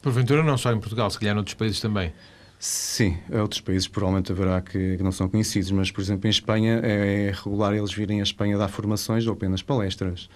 Porventura, 0.00 0.42
não 0.42 0.58
só 0.58 0.72
em 0.72 0.80
Portugal, 0.80 1.10
se 1.10 1.18
calhar 1.18 1.34
noutros 1.34 1.54
países 1.54 1.80
também. 1.80 2.12
Sim, 2.58 3.18
outros 3.40 3.60
países 3.60 3.88
provavelmente 3.88 4.30
haverá 4.30 4.60
que, 4.60 4.96
que, 4.96 5.02
não 5.02 5.10
são 5.10 5.28
conhecidos, 5.28 5.70
mas, 5.72 5.90
por 5.90 6.00
exemplo, 6.00 6.28
em 6.28 6.30
Espanha 6.30 6.80
é, 6.82 7.26
é 7.28 7.32
regular 7.32 7.74
eles 7.74 7.92
virem 7.92 8.20
a 8.20 8.22
Espanha 8.22 8.56
dar 8.56 8.68
formações 8.68 9.26
ou 9.26 9.32
apenas 9.32 9.62
palestras. 9.62 10.28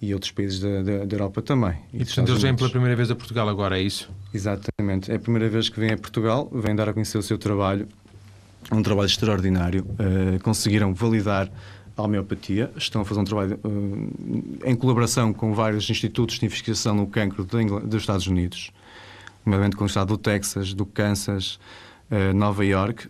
E 0.00 0.12
outros 0.12 0.30
países 0.30 0.60
da, 0.60 0.82
da, 0.82 1.04
da 1.04 1.14
Europa 1.16 1.40
também. 1.40 1.74
E, 1.92 2.02
e 2.02 2.04
portanto, 2.04 2.28
eles 2.28 2.42
vêm 2.42 2.54
pela 2.54 2.68
primeira 2.68 2.94
vez 2.94 3.10
a 3.10 3.14
Portugal 3.14 3.48
agora, 3.48 3.78
é 3.78 3.82
isso? 3.82 4.10
Exatamente. 4.32 5.10
É 5.10 5.14
a 5.14 5.18
primeira 5.18 5.48
vez 5.48 5.68
que 5.68 5.80
vêm 5.80 5.92
a 5.92 5.96
Portugal, 5.96 6.50
vêm 6.52 6.74
dar 6.74 6.88
a 6.88 6.92
conhecer 6.92 7.16
o 7.16 7.22
seu 7.22 7.38
trabalho, 7.38 7.88
um 8.70 8.82
trabalho 8.82 9.06
extraordinário. 9.06 9.84
Uh, 9.84 10.42
conseguiram 10.42 10.92
validar 10.92 11.50
a 11.96 12.02
homeopatia, 12.02 12.70
estão 12.76 13.00
a 13.00 13.04
fazer 13.06 13.20
um 13.20 13.24
trabalho 13.24 13.58
uh, 13.64 14.58
em 14.66 14.76
colaboração 14.76 15.32
com 15.32 15.54
vários 15.54 15.88
institutos 15.88 16.38
de 16.38 16.44
investigação 16.44 16.94
no 16.94 17.06
cancro 17.06 17.42
dos 17.44 18.02
Estados 18.02 18.26
Unidos 18.26 18.70
nomeadamente 19.46 19.76
com 19.76 19.84
o 19.84 19.86
estado 19.86 20.08
do 20.08 20.18
Texas, 20.18 20.74
do 20.74 20.84
Kansas, 20.84 21.60
uh, 22.10 22.34
Nova 22.34 22.64
York 22.64 23.08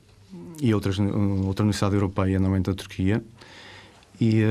e 0.60 0.74
outras, 0.74 0.98
outra 0.98 1.64
universidade 1.64 1.94
europeia, 1.94 2.38
normalmente 2.38 2.66
da 2.66 2.74
Turquia. 2.74 3.24
E 4.20 4.42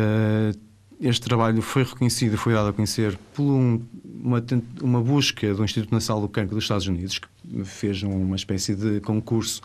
este 0.99 1.21
trabalho 1.21 1.61
foi 1.61 1.83
reconhecido, 1.83 2.37
foi 2.37 2.53
dado 2.53 2.69
a 2.69 2.73
conhecer 2.73 3.17
por 3.33 3.43
um, 3.43 3.81
uma, 4.03 4.43
uma 4.81 5.01
busca 5.01 5.53
do 5.53 5.63
Instituto 5.63 5.91
Nacional 5.91 6.21
do 6.21 6.29
Cancro 6.29 6.55
dos 6.55 6.63
Estados 6.63 6.87
Unidos, 6.87 7.19
que 7.19 7.63
fez 7.63 8.01
uma 8.03 8.35
espécie 8.35 8.75
de 8.75 8.99
concurso 9.01 9.61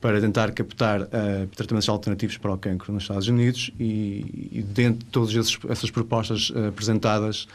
para 0.00 0.20
tentar 0.20 0.52
captar 0.52 1.02
uh, 1.02 1.06
tratamentos 1.54 1.88
alternativos 1.88 2.36
para 2.36 2.52
o 2.52 2.58
cancro 2.58 2.92
nos 2.92 3.04
Estados 3.04 3.28
Unidos 3.28 3.70
e, 3.78 4.50
e 4.52 4.62
dentro 4.62 5.04
de 5.04 5.06
todas 5.06 5.34
essas 5.68 5.90
propostas 5.90 6.50
uh, 6.50 6.68
apresentadas 6.68 7.48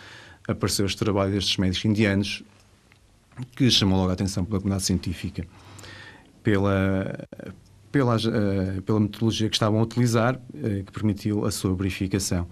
apareceu 0.47 0.85
este 0.85 0.97
trabalho 0.97 1.31
destes 1.31 1.57
médicos 1.57 1.85
indianos 1.85 2.43
que 3.55 3.69
chamou 3.69 3.99
logo 3.99 4.09
a 4.09 4.13
atenção 4.13 4.43
pela 4.43 4.59
comunidade 4.59 4.83
científica, 4.83 5.45
pela, 6.43 7.27
pela, 7.91 8.17
uh, 8.17 8.81
pela 8.81 8.99
metodologia 8.99 9.47
que 9.47 9.55
estavam 9.55 9.79
a 9.79 9.83
utilizar, 9.83 10.39
que 10.85 10.91
permitiu 10.91 11.45
a 11.45 11.51
sua 11.51 11.73
verificação. 11.73 12.47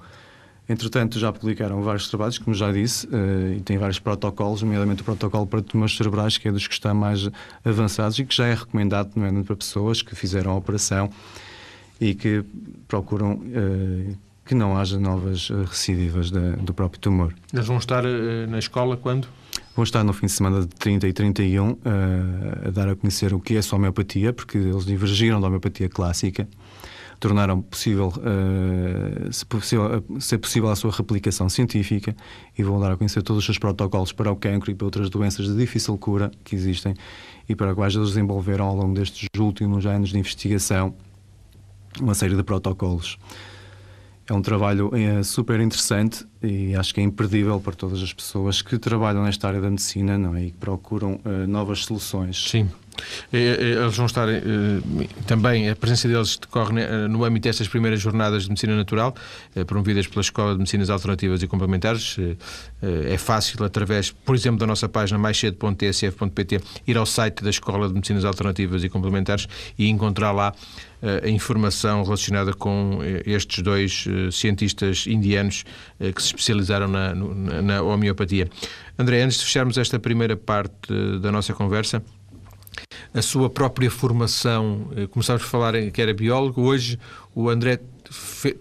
Entretanto, 0.69 1.17
já 1.17 1.33
publicaram 1.33 1.81
vários 1.81 2.07
trabalhos, 2.07 2.37
como 2.37 2.55
já 2.55 2.71
disse, 2.71 3.07
uh, 3.07 3.53
e 3.57 3.61
tem 3.61 3.77
vários 3.77 3.97
protocolos, 3.97 4.61
nomeadamente 4.61 5.01
o 5.01 5.05
protocolo 5.05 5.47
para 5.47 5.61
tumores 5.63 5.97
cerebrais, 5.97 6.37
que 6.37 6.47
é 6.47 6.51
dos 6.51 6.67
que 6.67 6.73
está 6.73 6.93
mais 6.93 7.27
avançados 7.65 8.19
e 8.19 8.25
que 8.25 8.35
já 8.35 8.45
é 8.45 8.53
recomendado, 8.53 9.11
nomeadamente 9.15 9.47
para 9.47 9.55
pessoas 9.55 10.03
que 10.03 10.15
fizeram 10.15 10.51
a 10.51 10.55
operação 10.55 11.09
e 11.99 12.13
que 12.13 12.45
procuram 12.87 13.33
uh, 13.33 14.17
que 14.45 14.55
não 14.55 14.77
haja 14.77 14.99
novas 14.99 15.49
recidivas 15.49 16.31
da, 16.31 16.51
do 16.55 16.73
próprio 16.73 16.99
tumor. 16.99 17.35
Eles 17.53 17.67
vão 17.67 17.77
estar 17.77 18.03
na 18.47 18.57
escola 18.57 18.97
quando? 18.97 19.27
Vão 19.75 19.83
estar 19.83 20.03
no 20.03 20.11
fim 20.11 20.25
de 20.25 20.31
semana 20.31 20.61
de 20.61 20.67
30 20.67 21.07
e 21.07 21.13
31 21.13 21.71
uh, 21.71 21.77
eh, 21.85 22.67
a 22.67 22.71
dar 22.71 22.89
a 22.89 22.95
conhecer 22.95 23.33
o 23.33 23.39
que 23.39 23.55
é 23.55 23.59
a 23.59 23.75
homeopatia, 23.75 24.33
porque 24.33 24.57
eles 24.57 24.85
divergiram 24.85 25.39
da 25.39 25.47
homeopatia 25.47 25.87
clássica, 25.87 26.47
tornaram 27.19 27.61
possível, 27.61 28.13
uh, 28.17 29.31
se 29.31 29.45
possível, 29.45 30.03
ser 30.19 30.37
possível 30.37 30.69
a 30.69 30.75
sua 30.75 30.91
replicação 30.91 31.49
científica 31.49 32.15
e 32.57 32.63
vão 32.63 32.79
dar 32.79 32.93
a 32.93 32.97
conhecer 32.97 33.21
todos 33.21 33.39
os 33.39 33.45
seus 33.45 33.57
protocolos 33.57 34.11
para 34.11 34.31
o 34.31 34.35
cancro 34.35 34.71
e 34.71 34.75
para 34.75 34.85
outras 34.85 35.09
doenças 35.09 35.45
de 35.47 35.55
difícil 35.55 35.97
cura 35.97 36.31
que 36.43 36.55
existem 36.55 36.93
e 37.47 37.55
para 37.55 37.75
quais 37.75 37.95
eles 37.95 38.09
desenvolveram 38.09 38.65
ao 38.65 38.75
longo 38.75 38.93
destes 38.93 39.27
últimos 39.37 39.85
anos 39.85 40.09
de 40.09 40.19
investigação 40.19 40.93
uma 41.99 42.13
série 42.13 42.35
de 42.35 42.43
protocolos. 42.43 43.17
É 44.27 44.33
um 44.33 44.43
trabalho 44.43 44.91
é, 44.95 45.23
super 45.23 45.59
interessante 45.59 46.23
e 46.41 46.75
acho 46.75 46.93
que 46.93 47.01
é 47.01 47.03
imperdível 47.03 47.59
para 47.59 47.73
todas 47.73 48.01
as 48.03 48.13
pessoas 48.13 48.61
que 48.61 48.77
trabalham 48.77 49.23
nesta 49.23 49.47
área 49.47 49.59
da 49.59 49.69
medicina 49.69 50.19
não 50.19 50.35
é? 50.35 50.45
e 50.45 50.51
que 50.51 50.57
procuram 50.57 51.19
uh, 51.25 51.47
novas 51.47 51.85
soluções. 51.85 52.49
Sim. 52.49 52.69
Eles 53.31 53.95
vão 53.95 54.05
estar 54.05 54.27
eh, 54.29 54.41
também, 55.27 55.69
a 55.69 55.75
presença 55.75 56.07
deles 56.07 56.37
decorre 56.37 56.73
no 57.07 57.23
âmbito 57.23 57.43
destas 57.43 57.67
primeiras 57.67 58.01
jornadas 58.01 58.43
de 58.43 58.49
medicina 58.49 58.75
natural, 58.75 59.13
promovidas 59.67 60.07
pela 60.07 60.21
Escola 60.21 60.53
de 60.53 60.59
Medicinas 60.59 60.89
Alternativas 60.89 61.41
e 61.43 61.47
Complementares. 61.47 62.17
É 62.81 63.17
fácil, 63.17 63.63
através, 63.63 64.11
por 64.11 64.35
exemplo, 64.35 64.59
da 64.59 64.67
nossa 64.67 64.87
página 64.87 65.17
maiscedo.tsf.pt, 65.17 66.61
ir 66.87 66.97
ao 66.97 67.05
site 67.05 67.43
da 67.43 67.49
Escola 67.49 67.87
de 67.87 67.93
Medicinas 67.93 68.25
Alternativas 68.25 68.83
e 68.83 68.89
Complementares 68.89 69.47
e 69.77 69.87
encontrar 69.87 70.31
lá 70.31 70.53
a 71.01 71.29
informação 71.29 72.03
relacionada 72.03 72.53
com 72.53 72.99
eh, 73.01 73.23
estes 73.25 73.63
dois 73.63 74.05
eh, 74.07 74.31
cientistas 74.31 75.05
indianos 75.07 75.63
eh, 75.99 76.11
que 76.11 76.21
se 76.21 76.27
especializaram 76.27 76.87
na, 76.87 77.15
na 77.15 77.81
homeopatia. 77.81 78.49
André, 78.97 79.21
antes 79.23 79.39
de 79.39 79.45
fecharmos 79.45 79.77
esta 79.77 79.97
primeira 79.97 80.35
parte 80.35 80.93
da 81.21 81.31
nossa 81.31 81.53
conversa, 81.53 82.03
a 83.13 83.21
sua 83.21 83.49
própria 83.49 83.89
formação, 83.89 84.89
começámos 85.11 85.43
por 85.43 85.49
falar 85.49 85.91
que 85.91 86.01
era 86.01 86.13
biólogo, 86.13 86.61
hoje 86.61 86.99
o 87.33 87.49
André 87.49 87.79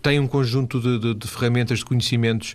tem 0.02 0.20
um 0.20 0.26
conjunto 0.26 0.80
de, 0.80 0.98
de, 0.98 1.14
de 1.14 1.28
ferramentas, 1.28 1.78
de 1.78 1.84
conhecimentos 1.84 2.54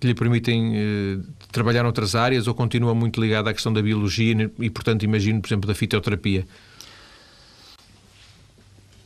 que 0.00 0.06
lhe 0.06 0.14
permitem 0.14 1.22
trabalhar 1.50 1.82
noutras 1.82 2.14
áreas 2.14 2.46
ou 2.46 2.54
continua 2.54 2.94
muito 2.94 3.20
ligado 3.20 3.48
à 3.48 3.54
questão 3.54 3.72
da 3.72 3.82
biologia 3.82 4.50
e, 4.58 4.70
portanto, 4.70 5.04
imagino, 5.04 5.40
por 5.40 5.48
exemplo, 5.48 5.66
da 5.66 5.74
fitoterapia? 5.74 6.46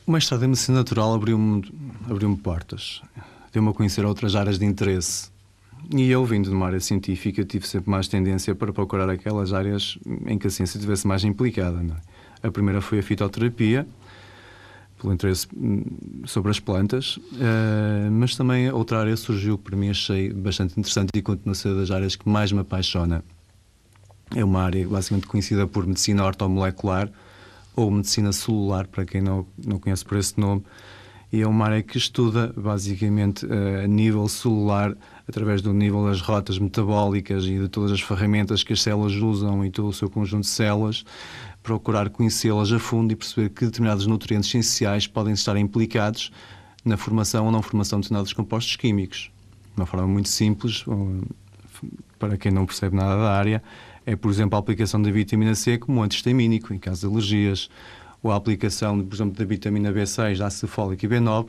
O 0.06 0.12
mestrado 0.12 0.44
em 0.44 0.48
Medicina 0.48 0.78
Natural 0.78 1.14
abriu-me 1.14 1.62
abriu 2.08 2.36
portas, 2.36 3.00
deu-me 3.52 3.68
a 3.68 3.72
conhecer 3.72 4.04
outras 4.04 4.34
áreas 4.34 4.58
de 4.58 4.64
interesse. 4.64 5.30
E 5.88 6.10
eu, 6.10 6.24
vindo 6.24 6.48
de 6.48 6.54
uma 6.54 6.66
área 6.66 6.80
científica, 6.80 7.44
tive 7.44 7.66
sempre 7.66 7.90
mais 7.90 8.06
tendência 8.06 8.54
para 8.54 8.72
procurar 8.72 9.08
aquelas 9.08 9.52
áreas 9.52 9.98
em 10.26 10.38
que 10.38 10.46
a 10.46 10.50
ciência 10.50 10.76
estivesse 10.76 11.06
mais 11.06 11.24
implicada. 11.24 11.80
É? 12.42 12.48
A 12.48 12.50
primeira 12.50 12.80
foi 12.80 12.98
a 12.98 13.02
fitoterapia, 13.02 13.86
pelo 15.00 15.12
interesse 15.12 15.46
hum, 15.56 15.82
sobre 16.26 16.50
as 16.50 16.60
plantas, 16.60 17.16
uh, 17.16 18.10
mas 18.10 18.36
também 18.36 18.70
outra 18.70 19.00
área 19.00 19.16
surgiu 19.16 19.56
que 19.56 19.64
para 19.64 19.76
mim 19.76 19.88
achei 19.88 20.32
bastante 20.32 20.78
interessante 20.78 21.10
e 21.14 21.22
continua 21.22 21.52
a 21.52 21.54
ser 21.54 21.74
das 21.74 21.90
áreas 21.90 22.16
que 22.16 22.28
mais 22.28 22.52
me 22.52 22.60
apaixona. 22.60 23.24
É 24.34 24.44
uma 24.44 24.62
área 24.62 24.86
basicamente 24.86 25.26
conhecida 25.26 25.66
por 25.66 25.86
medicina 25.86 26.24
ortomolecular, 26.24 27.10
ou 27.74 27.90
medicina 27.90 28.32
celular, 28.32 28.86
para 28.86 29.04
quem 29.04 29.20
não, 29.20 29.46
não 29.64 29.78
conhece 29.78 30.04
por 30.04 30.18
esse 30.18 30.38
nome, 30.38 30.62
e 31.32 31.42
é 31.42 31.46
uma 31.46 31.66
área 31.66 31.82
que 31.82 31.96
estuda 31.96 32.52
basicamente 32.56 33.46
eh, 33.48 33.84
a 33.84 33.86
nível 33.86 34.26
celular, 34.28 34.96
através 35.28 35.62
do 35.62 35.72
nível 35.72 36.04
das 36.04 36.20
rotas 36.20 36.58
metabólicas 36.58 37.44
e 37.44 37.58
de 37.58 37.68
todas 37.68 37.92
as 37.92 38.00
ferramentas 38.00 38.64
que 38.64 38.72
as 38.72 38.82
células 38.82 39.14
usam 39.14 39.64
e 39.64 39.70
todo 39.70 39.88
o 39.88 39.92
seu 39.92 40.10
conjunto 40.10 40.42
de 40.42 40.48
células, 40.48 41.04
procurar 41.62 42.10
conhecê-las 42.10 42.72
a 42.72 42.78
fundo 42.78 43.12
e 43.12 43.16
perceber 43.16 43.50
que 43.50 43.64
determinados 43.64 44.06
nutrientes 44.06 44.48
essenciais 44.48 45.06
podem 45.06 45.34
estar 45.34 45.56
implicados 45.56 46.32
na 46.84 46.96
formação 46.96 47.46
ou 47.46 47.52
não 47.52 47.62
formação 47.62 48.00
de 48.00 48.04
determinados 48.04 48.32
compostos 48.32 48.74
químicos. 48.74 49.30
De 49.74 49.80
uma 49.80 49.86
forma 49.86 50.08
muito 50.08 50.28
simples, 50.28 50.84
para 52.18 52.36
quem 52.36 52.50
não 52.50 52.66
percebe 52.66 52.96
nada 52.96 53.16
da 53.22 53.32
área, 53.32 53.62
é, 54.04 54.16
por 54.16 54.30
exemplo, 54.30 54.56
a 54.56 54.58
aplicação 54.58 55.00
da 55.00 55.10
vitamina 55.10 55.54
C 55.54 55.78
como 55.78 56.02
antihistamínico 56.02 56.74
em 56.74 56.78
caso 56.78 57.06
de 57.06 57.14
alergias, 57.14 57.70
ou 58.22 58.30
a 58.30 58.36
aplicação, 58.36 59.00
por 59.02 59.14
exemplo, 59.14 59.38
da 59.38 59.44
vitamina 59.44 59.92
B6, 59.92 60.40
ácido 60.40 60.68
fólico 60.68 61.04
e 61.04 61.08
B9 61.08 61.48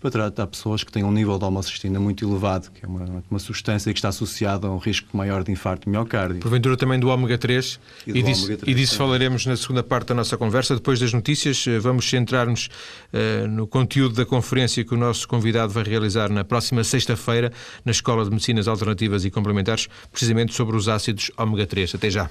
para 0.00 0.10
tratar 0.10 0.46
pessoas 0.46 0.84
que 0.84 0.92
têm 0.92 1.02
um 1.02 1.10
nível 1.10 1.38
de 1.38 1.44
homocisteína 1.44 1.98
muito 1.98 2.24
elevado, 2.24 2.70
que 2.70 2.84
é 2.84 2.88
uma, 2.88 3.22
uma 3.28 3.38
substância 3.38 3.92
que 3.92 3.98
está 3.98 4.08
associada 4.08 4.66
a 4.66 4.70
um 4.70 4.78
risco 4.78 5.16
maior 5.16 5.42
de 5.42 5.50
infarto 5.50 5.86
de 5.86 5.90
miocárdio. 5.90 6.38
Porventura 6.38 6.76
também 6.76 7.00
do 7.00 7.08
ômega 7.08 7.36
3 7.36 7.80
e, 8.06 8.10
e, 8.10 8.22
disso, 8.22 8.44
ômega 8.44 8.58
3, 8.58 8.72
e 8.72 8.80
disso 8.80 8.96
falaremos 8.96 9.46
na 9.46 9.56
segunda 9.56 9.82
parte 9.82 10.08
da 10.08 10.14
nossa 10.14 10.36
conversa. 10.36 10.74
Depois 10.74 11.00
das 11.00 11.12
notícias, 11.12 11.66
eh, 11.66 11.78
vamos 11.78 12.08
centrar-nos 12.08 12.68
uh, 13.12 13.48
no 13.48 13.66
conteúdo 13.66 14.14
da 14.14 14.24
conferência 14.24 14.84
que 14.84 14.94
o 14.94 14.96
nosso 14.96 15.26
convidado 15.26 15.72
vai 15.72 15.82
realizar 15.82 16.30
na 16.30 16.44
próxima 16.44 16.84
sexta-feira 16.84 17.52
na 17.84 17.90
Escola 17.90 18.24
de 18.24 18.30
Medicinas 18.30 18.68
Alternativas 18.68 19.24
e 19.24 19.30
Complementares, 19.30 19.88
precisamente 20.12 20.54
sobre 20.54 20.76
os 20.76 20.88
ácidos 20.88 21.30
ômega 21.36 21.66
3. 21.66 21.96
Até 21.96 22.10
já. 22.10 22.30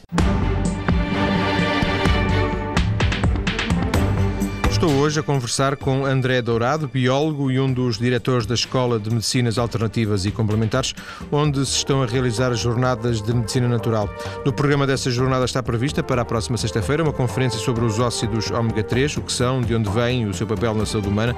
Estou 4.77 4.91
hoje 4.91 5.19
a 5.19 5.23
conversar 5.23 5.75
com 5.75 6.05
André 6.05 6.39
Dourado, 6.39 6.87
biólogo 6.87 7.49
e 7.49 7.59
um 7.59 7.73
dos 7.73 7.97
diretores 7.97 8.45
da 8.45 8.53
Escola 8.53 8.99
de 8.99 9.09
Medicinas 9.09 9.57
Alternativas 9.57 10.23
e 10.23 10.29
Complementares, 10.29 10.93
onde 11.31 11.65
se 11.65 11.77
estão 11.77 12.03
a 12.03 12.05
realizar 12.05 12.53
jornadas 12.53 13.19
de 13.19 13.33
medicina 13.33 13.67
natural. 13.67 14.07
No 14.45 14.53
programa 14.53 14.85
dessa 14.85 15.09
jornada 15.09 15.45
está 15.45 15.63
prevista 15.63 16.03
para 16.03 16.21
a 16.21 16.25
próxima 16.25 16.57
sexta-feira 16.57 17.01
uma 17.01 17.11
conferência 17.11 17.59
sobre 17.59 17.83
os 17.83 17.99
óxidos 17.99 18.51
ômega 18.51 18.83
3, 18.83 19.17
o 19.17 19.23
que 19.23 19.33
são, 19.33 19.61
de 19.61 19.73
onde 19.73 19.89
vêm 19.89 20.21
e 20.21 20.25
o 20.27 20.33
seu 20.35 20.45
papel 20.45 20.75
na 20.75 20.85
saúde 20.85 21.07
humana, 21.07 21.35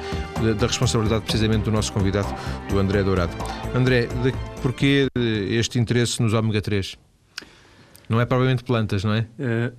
da 0.59 0.67
responsabilidade 0.67 1.21
precisamente 1.21 1.63
do 1.63 1.71
nosso 1.71 1.93
convidado, 1.93 2.27
do 2.69 2.77
André 2.77 3.03
Dourado. 3.03 3.31
André, 3.73 4.07
de, 4.21 4.33
porquê 4.61 5.07
este 5.49 5.79
interesse 5.79 6.21
nos 6.21 6.33
ômega 6.33 6.61
3? 6.61 6.97
Não 8.09 8.19
é 8.19 8.25
provavelmente 8.25 8.65
plantas, 8.65 9.05
não 9.05 9.13
é? 9.13 9.25
é 9.39 9.71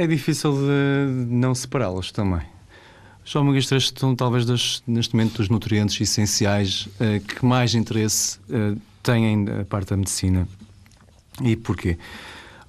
é 0.00 0.06
difícil 0.06 0.52
de 0.54 1.26
não 1.28 1.54
separá-los 1.54 2.10
também. 2.10 2.40
Os 3.24 3.34
ômegas 3.36 3.66
3 3.66 3.92
são 3.94 4.16
talvez 4.16 4.46
dos, 4.46 4.82
neste 4.86 5.14
momento 5.14 5.36
dos 5.36 5.48
nutrientes 5.50 6.00
essenciais 6.00 6.86
uh, 6.86 7.20
que 7.20 7.44
mais 7.44 7.74
interesse 7.74 8.38
uh, 8.48 8.80
têm 9.02 9.44
da 9.44 9.64
parte 9.64 9.90
da 9.90 9.96
medicina. 9.98 10.48
E 11.42 11.54
porquê? 11.54 11.98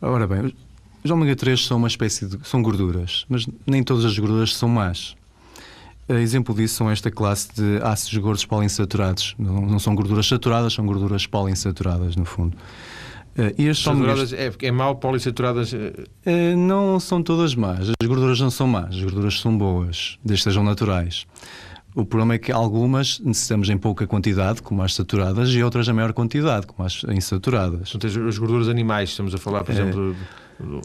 Ora 0.01 0.27
bem, 0.27 0.53
os 1.03 1.09
ômega 1.09 1.35
3 1.35 1.65
são 1.65 1.77
uma 1.77 1.87
espécie 1.87 2.27
de. 2.27 2.37
são 2.47 2.61
gorduras, 2.61 3.25
mas 3.29 3.47
nem 3.65 3.81
todas 3.81 4.03
as 4.03 4.17
gorduras 4.19 4.53
são 4.53 4.67
más. 4.67 5.15
Exemplo 6.09 6.53
disso 6.53 6.75
são 6.75 6.91
esta 6.91 7.09
classe 7.09 7.47
de 7.55 7.81
ácidos 7.81 8.17
gordos 8.17 8.43
poliinsaturados. 8.43 9.33
Não, 9.39 9.61
não 9.61 9.79
são 9.79 9.95
gorduras 9.95 10.27
saturadas, 10.27 10.73
são 10.73 10.85
gorduras 10.85 11.25
poliinsaturadas, 11.25 12.17
no 12.17 12.25
fundo. 12.25 12.57
Uh, 13.37 13.53
e 13.57 13.73
saturadas 13.73 14.33
é, 14.33 14.51
é 14.61 14.71
mau, 14.71 14.95
polissaturadas? 14.95 15.71
Uh, 15.71 16.57
não 16.57 16.99
são 16.99 17.23
todas 17.23 17.55
más. 17.55 17.89
As 17.89 18.07
gorduras 18.07 18.39
não 18.39 18.51
são 18.51 18.67
más, 18.67 18.95
as 18.95 19.01
gorduras 19.01 19.39
são 19.39 19.57
boas, 19.57 20.17
desde 20.23 20.43
que 20.43 20.49
sejam 20.49 20.63
naturais. 20.63 21.25
O 21.93 22.05
problema 22.05 22.35
é 22.35 22.37
que 22.37 22.51
algumas 22.51 23.19
necessitamos 23.19 23.69
em 23.69 23.77
pouca 23.77 24.07
quantidade, 24.07 24.61
como 24.61 24.81
as 24.81 24.93
saturadas, 24.93 25.49
e 25.49 25.61
outras 25.61 25.87
em 25.87 25.93
maior 25.93 26.13
quantidade, 26.13 26.65
como 26.65 26.85
as 26.85 27.03
insaturadas. 27.03 27.93
Então, 27.93 28.09
as 28.27 28.37
gorduras 28.37 28.69
animais, 28.69 29.09
estamos 29.09 29.35
a 29.35 29.37
falar, 29.37 29.63
por 29.63 29.75
é, 29.75 29.79
exemplo. 29.79 30.15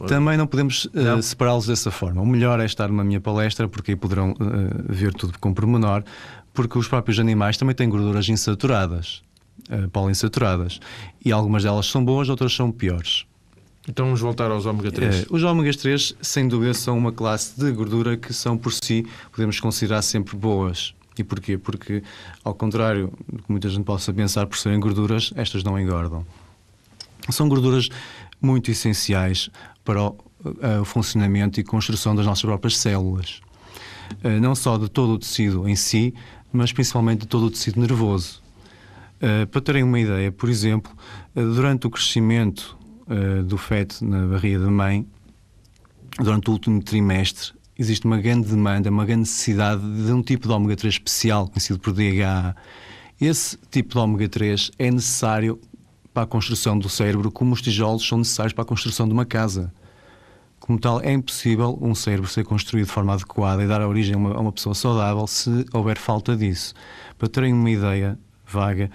Também 0.07 0.37
não 0.37 0.47
podemos 0.47 0.85
uh, 0.85 1.21
separá-los 1.21 1.67
dessa 1.67 1.91
forma. 1.91 2.21
O 2.21 2.25
melhor 2.25 2.59
é 2.59 2.65
estar 2.65 2.89
na 2.89 3.03
minha 3.03 3.21
palestra, 3.21 3.67
porque 3.67 3.91
aí 3.91 3.95
poderão 3.95 4.31
uh, 4.31 4.35
ver 4.89 5.13
tudo 5.13 5.37
com 5.39 5.53
pormenor, 5.53 6.03
porque 6.53 6.77
os 6.77 6.87
próprios 6.87 7.19
animais 7.19 7.55
também 7.57 7.75
têm 7.75 7.87
gorduras 7.87 8.27
insaturadas, 8.27 9.21
uh, 9.69 9.89
poliinsaturadas. 9.89 10.79
E 11.23 11.31
algumas 11.31 11.63
delas 11.63 11.85
são 11.87 12.03
boas, 12.03 12.29
outras 12.29 12.53
são 12.53 12.71
piores. 12.71 13.25
Então 13.87 14.05
vamos 14.05 14.19
voltar 14.19 14.51
aos 14.51 14.65
ômega 14.65 14.91
3. 14.91 15.27
os 15.29 15.43
ômegas 15.43 15.77
3, 15.77 16.15
sem 16.21 16.47
dúvida, 16.47 16.73
são 16.73 16.97
uma 16.97 17.11
classe 17.11 17.57
de 17.57 17.71
gordura 17.71 18.17
que 18.17 18.33
são 18.33 18.57
por 18.57 18.73
si, 18.73 19.05
podemos 19.31 19.59
considerar 19.61 20.01
sempre 20.01 20.35
boas. 20.35 20.93
E 21.17 21.23
porquê? 21.23 21.57
Porque, 21.57 22.03
ao 22.43 22.53
contrário 22.53 23.11
do 23.31 23.41
que 23.41 23.49
muita 23.51 23.69
gente 23.69 23.85
possa 23.85 24.13
pensar 24.13 24.45
por 24.45 24.57
serem 24.57 24.79
gorduras, 24.79 25.31
estas 25.35 25.63
não 25.63 25.79
engordam. 25.79 26.25
São 27.29 27.47
gorduras 27.47 27.89
muito 28.41 28.69
essenciais 28.69 29.49
para 29.83 30.03
o, 30.03 30.09
uh, 30.45 30.81
o 30.81 30.85
funcionamento 30.85 31.59
e 31.59 31.63
construção 31.63 32.15
das 32.15 32.25
nossas 32.25 32.43
próprias 32.43 32.77
células. 32.77 33.41
Uh, 34.23 34.39
não 34.39 34.53
só 34.53 34.77
de 34.77 34.89
todo 34.89 35.13
o 35.13 35.17
tecido 35.17 35.67
em 35.67 35.75
si, 35.75 36.13
mas 36.51 36.71
principalmente 36.71 37.21
de 37.21 37.27
todo 37.27 37.45
o 37.45 37.49
tecido 37.49 37.79
nervoso. 37.79 38.41
Uh, 39.17 39.47
para 39.47 39.61
terem 39.61 39.83
uma 39.83 39.99
ideia, 39.99 40.31
por 40.31 40.49
exemplo, 40.49 40.91
durante 41.33 41.87
o 41.87 41.89
crescimento 41.89 42.77
do 43.45 43.57
feto 43.57 44.03
na 44.03 44.27
barriga 44.27 44.59
da 44.59 44.69
mãe, 44.69 45.07
durante 46.19 46.49
o 46.49 46.53
último 46.53 46.83
trimestre, 46.83 47.53
existe 47.77 48.05
uma 48.05 48.17
grande 48.17 48.49
demanda, 48.49 48.89
uma 48.89 49.05
grande 49.05 49.21
necessidade 49.21 49.81
de 49.81 50.11
um 50.11 50.21
tipo 50.21 50.47
de 50.47 50.53
ômega 50.53 50.75
3 50.75 50.95
especial, 50.95 51.47
conhecido 51.47 51.79
por 51.79 51.93
DHA. 51.93 52.55
Esse 53.19 53.57
tipo 53.69 53.93
de 53.93 53.99
ômega 53.99 54.27
3 54.27 54.71
é 54.79 54.91
necessário 54.91 55.59
para 56.13 56.23
a 56.23 56.27
construção 56.27 56.77
do 56.77 56.89
cérebro, 56.89 57.31
como 57.31 57.53
os 57.53 57.61
tijolos 57.61 58.07
são 58.07 58.17
necessários 58.17 58.53
para 58.53 58.63
a 58.63 58.65
construção 58.65 59.07
de 59.07 59.13
uma 59.13 59.25
casa. 59.25 59.71
Como 60.59 60.79
tal, 60.79 60.99
é 61.01 61.13
impossível 61.13 61.77
um 61.79 61.93
cérebro 61.93 62.29
ser 62.29 62.43
construído 62.43 62.87
de 62.87 62.91
forma 62.91 63.13
adequada 63.13 63.63
e 63.63 63.67
dar 63.67 63.81
origem 63.87 64.15
a 64.15 64.17
uma, 64.17 64.33
a 64.33 64.39
uma 64.39 64.51
pessoa 64.51 64.73
saudável 64.73 65.25
se 65.27 65.65
houver 65.71 65.97
falta 65.97 66.35
disso. 66.35 66.73
Para 67.17 67.29
terem 67.29 67.53
uma 67.53 67.69
ideia 67.69 68.17
vaga, 68.47 68.89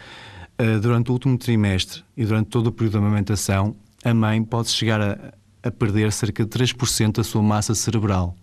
uh, 0.58 0.80
durante 0.80 1.10
o 1.10 1.12
último 1.12 1.36
trimestre 1.36 2.02
e 2.16 2.24
durante 2.24 2.48
todo 2.48 2.68
o 2.68 2.72
período 2.72 2.92
de 2.92 2.98
amamentação, 2.98 3.76
a 4.04 4.14
mãe 4.14 4.42
pode 4.42 4.70
chegar 4.70 5.00
a, 5.00 5.32
a 5.62 5.70
perder 5.70 6.12
cerca 6.12 6.44
de 6.44 6.50
3% 6.50 7.16
da 7.16 7.24
sua 7.24 7.42
massa 7.42 7.74
cerebral 7.74 8.36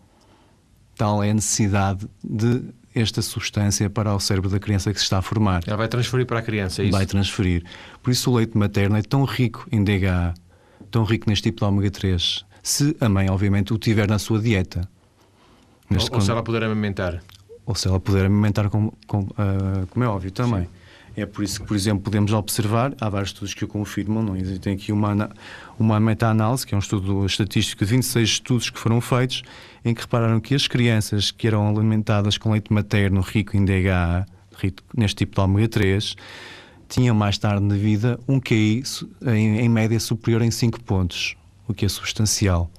tal 1.00 1.24
é 1.24 1.32
a 1.32 1.34
necessidade 1.34 2.06
de 2.22 2.62
esta 2.94 3.22
substância 3.22 3.90
para 3.90 4.14
o 4.14 4.20
cérebro 4.20 4.50
da 4.50 4.60
criança 4.60 4.92
que 4.92 5.00
se 5.00 5.06
está 5.06 5.20
a 5.20 5.22
formar. 5.22 5.64
Ela 5.66 5.78
vai 5.78 5.88
transferir 5.88 6.26
para 6.26 6.40
a 6.40 6.42
criança, 6.42 6.82
é 6.82 6.86
isso? 6.86 6.92
Vai 6.92 7.06
transferir. 7.06 7.64
Por 8.04 8.12
isso 8.12 8.30
o 8.30 8.36
leite 8.36 8.58
materno 8.58 8.98
é 8.98 9.02
tão 9.02 9.24
rico 9.24 9.66
em 9.72 9.82
DHA, 9.82 10.34
tão 10.92 11.06
rico 11.06 11.30
neste 11.30 11.44
tipo 11.44 11.60
de 11.60 11.64
ômega 11.66 11.90
3, 11.90 12.46
se 12.62 12.98
a 13.00 13.08
mãe, 13.08 13.30
obviamente, 13.30 13.74
o 13.74 13.78
tiver 13.78 14.10
na 14.10 14.20
sua 14.20 14.40
dieta. 14.40 14.90
Ou, 15.90 15.98
ou 16.12 16.22
se 16.22 16.30
ela 16.30 16.44
puder 16.44 16.64
amamentar. 16.64 17.24
Ou 17.66 17.74
se 17.76 17.88
ela 17.88 18.00
puder 18.00 18.26
amamentar, 18.26 18.70
como, 18.70 18.94
como, 19.08 19.28
uh, 19.28 19.88
como 19.88 20.04
é 20.04 20.08
óbvio 20.08 20.32
também. 20.32 20.64
Sim. 20.64 20.70
É 21.16 21.26
por 21.26 21.44
isso 21.44 21.62
que, 21.62 21.68
por 21.68 21.76
exemplo, 21.76 22.04
podemos 22.04 22.32
observar, 22.34 22.94
há 23.00 23.10
vários 23.10 23.30
estudos 23.30 23.54
que 23.54 23.66
o 23.66 23.68
confirmam, 23.68 24.24
não 24.24 24.36
existem 24.36 24.74
aqui 24.74 24.92
uma, 24.92 25.30
uma 25.78 26.00
meta-análise, 26.00 26.66
que 26.66 26.74
é 26.74 26.78
um 26.78 26.80
estudo 26.80 27.26
estatístico 27.26 27.84
de 27.84 27.92
26 27.92 28.30
estudos 28.30 28.70
que 28.70 28.80
foram 28.80 29.02
feitos, 29.02 29.44
em 29.84 29.94
que 29.94 30.02
repararam 30.02 30.40
que 30.40 30.56
as 30.56 30.68
crianças 30.68 31.32
que 31.32 31.48
eram 31.48 31.68
alimentadas 31.68 32.38
com 32.38 32.52
leite 32.52 32.72
materno 32.72 33.22
rico 33.22 33.58
em 33.58 33.66
DHA, 33.66 34.26
rico 34.58 34.84
neste 34.96 35.18
tipo 35.18 35.36
de 35.36 35.42
ômega 35.42 35.68
3, 35.68 36.16
tinham 36.88 37.16
mais 37.16 37.38
tarde 37.38 37.64
na 37.64 37.76
vida 37.76 38.20
um 38.28 38.40
QI 38.40 38.84
em, 39.26 39.60
em 39.60 39.70
média 39.70 40.00
superior 40.00 40.42
em 40.42 40.52
5 40.52 40.82
pontos, 40.84 41.36
o 41.68 41.74
que 41.74 41.86
é 41.86 41.90
substancial. 41.90 42.70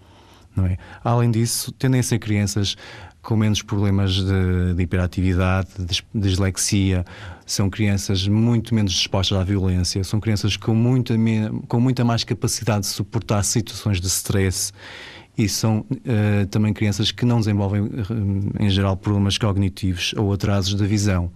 É? 0.59 0.77
Além 1.03 1.31
disso, 1.31 1.73
tendem 1.73 2.01
a 2.01 2.03
ser 2.03 2.19
crianças 2.19 2.77
com 3.23 3.37
menos 3.37 3.63
problemas 3.63 4.15
de, 4.15 4.75
de 4.75 4.83
hiperatividade, 4.83 5.69
de 5.79 6.03
dislexia, 6.15 7.05
são 7.45 7.69
crianças 7.69 8.27
muito 8.27 8.75
menos 8.75 8.93
dispostas 8.93 9.39
à 9.39 9.45
violência, 9.45 10.03
são 10.05 10.21
crianças 10.21 10.57
com 10.57 10.75
muita, 10.75 11.15
com 11.69 11.81
muita 11.81 12.05
mais 12.05 12.25
capacidade 12.25 12.81
de 12.81 12.87
suportar 12.87 13.43
situações 13.43 14.01
de 14.01 14.07
stress 14.07 14.73
e 15.37 15.49
são 15.49 15.81
uh, 15.91 16.47
também 16.51 16.73
crianças 16.73 17.11
que 17.13 17.25
não 17.25 17.39
desenvolvem, 17.39 17.83
uh, 17.83 17.91
em 18.59 18.71
geral, 18.71 18.97
problemas 18.97 19.37
cognitivos 19.37 20.15
ou 20.17 20.33
atrasos 20.33 20.75
da 20.75 20.87
visão. 20.87 21.31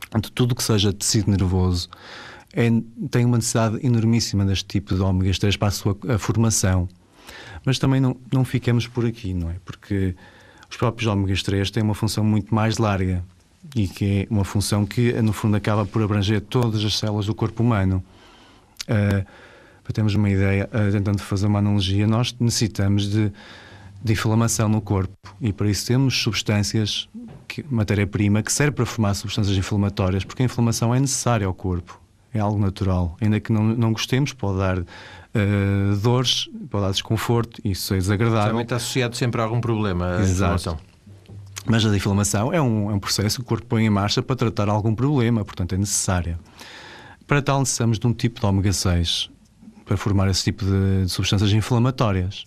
Portanto, 0.00 0.30
tudo 0.32 0.54
que 0.54 0.62
seja 0.62 0.92
tecido 0.92 1.30
nervoso 1.30 1.88
é, 2.52 2.68
tem 3.10 3.24
uma 3.24 3.36
necessidade 3.36 3.78
enormíssima 3.84 4.44
deste 4.44 4.66
tipo 4.66 4.94
de 4.94 5.00
ômegas 5.00 5.38
3 5.38 5.56
para 5.56 5.68
a 5.68 5.70
sua 5.70 5.96
a 6.08 6.18
formação. 6.18 6.88
Mas 7.64 7.78
também 7.78 8.00
não, 8.00 8.16
não 8.32 8.44
ficamos 8.44 8.86
por 8.86 9.04
aqui, 9.04 9.34
não 9.34 9.50
é? 9.50 9.56
Porque 9.64 10.14
os 10.70 10.76
próprios 10.76 11.06
ômegas 11.06 11.42
3 11.42 11.70
têm 11.70 11.82
uma 11.82 11.94
função 11.94 12.22
muito 12.22 12.54
mais 12.54 12.78
larga 12.78 13.24
e 13.74 13.88
que 13.88 14.22
é 14.22 14.26
uma 14.30 14.44
função 14.44 14.86
que, 14.86 15.12
no 15.20 15.32
fundo, 15.32 15.56
acaba 15.56 15.84
por 15.84 16.02
abranger 16.02 16.40
todas 16.40 16.84
as 16.84 16.98
células 16.98 17.26
do 17.26 17.34
corpo 17.34 17.62
humano. 17.62 18.02
Uh, 18.84 19.26
para 19.82 19.92
termos 19.92 20.14
uma 20.14 20.28
ideia, 20.28 20.68
uh, 20.72 20.92
tentando 20.92 21.18
fazer 21.22 21.46
uma 21.46 21.58
analogia, 21.58 22.06
nós 22.06 22.34
necessitamos 22.38 23.10
de, 23.10 23.32
de 24.02 24.12
inflamação 24.12 24.68
no 24.68 24.80
corpo 24.80 25.34
e 25.40 25.52
para 25.52 25.70
isso 25.70 25.86
temos 25.86 26.16
substâncias, 26.16 27.08
matéria-prima, 27.70 28.42
que 28.42 28.52
serve 28.52 28.72
para 28.72 28.86
formar 28.86 29.14
substâncias 29.14 29.56
inflamatórias, 29.56 30.24
porque 30.24 30.42
a 30.42 30.44
inflamação 30.46 30.94
é 30.94 31.00
necessária 31.00 31.46
ao 31.46 31.54
corpo, 31.54 32.00
é 32.32 32.38
algo 32.38 32.58
natural. 32.58 33.16
Ainda 33.20 33.40
que 33.40 33.52
não, 33.52 33.64
não 33.64 33.92
gostemos, 33.92 34.32
pode 34.32 34.58
dar 34.58 34.84
uh, 35.38 35.96
dores, 35.96 36.48
pode 36.70 36.84
dar 36.84 36.90
desconforto, 36.90 37.60
isso 37.64 37.94
é 37.94 37.98
desagradável. 37.98 38.48
Também 38.48 38.62
está 38.62 38.76
associado 38.76 39.16
sempre 39.16 39.40
a 39.40 39.44
algum 39.44 39.60
problema 39.60 40.16
a 40.16 40.20
Exato. 40.20 40.78
Mas 41.66 41.84
a 41.84 41.94
inflamação 41.94 42.52
é 42.52 42.60
um, 42.60 42.90
é 42.90 42.94
um 42.94 42.98
processo 42.98 43.36
que 43.36 43.42
o 43.42 43.44
corpo 43.44 43.66
põe 43.66 43.84
em 43.84 43.90
marcha 43.90 44.22
para 44.22 44.36
tratar 44.36 44.68
algum 44.68 44.94
problema, 44.94 45.44
portanto 45.44 45.74
é 45.74 45.78
necessária. 45.78 46.38
Para 47.26 47.42
tal, 47.42 47.60
necessitamos 47.60 47.98
de 47.98 48.06
um 48.06 48.12
tipo 48.12 48.40
de 48.40 48.46
ômega 48.46 48.72
6 48.72 49.30
para 49.84 49.96
formar 49.96 50.28
esse 50.28 50.44
tipo 50.44 50.64
de, 50.64 51.04
de 51.04 51.08
substâncias 51.10 51.52
inflamatórias. 51.52 52.46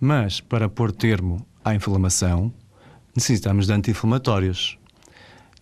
Mas 0.00 0.40
para 0.40 0.68
pôr 0.68 0.92
termo 0.92 1.46
à 1.64 1.74
inflamação, 1.74 2.52
necessitamos 3.14 3.66
de 3.66 3.72
anti-inflamatórios 3.72 4.78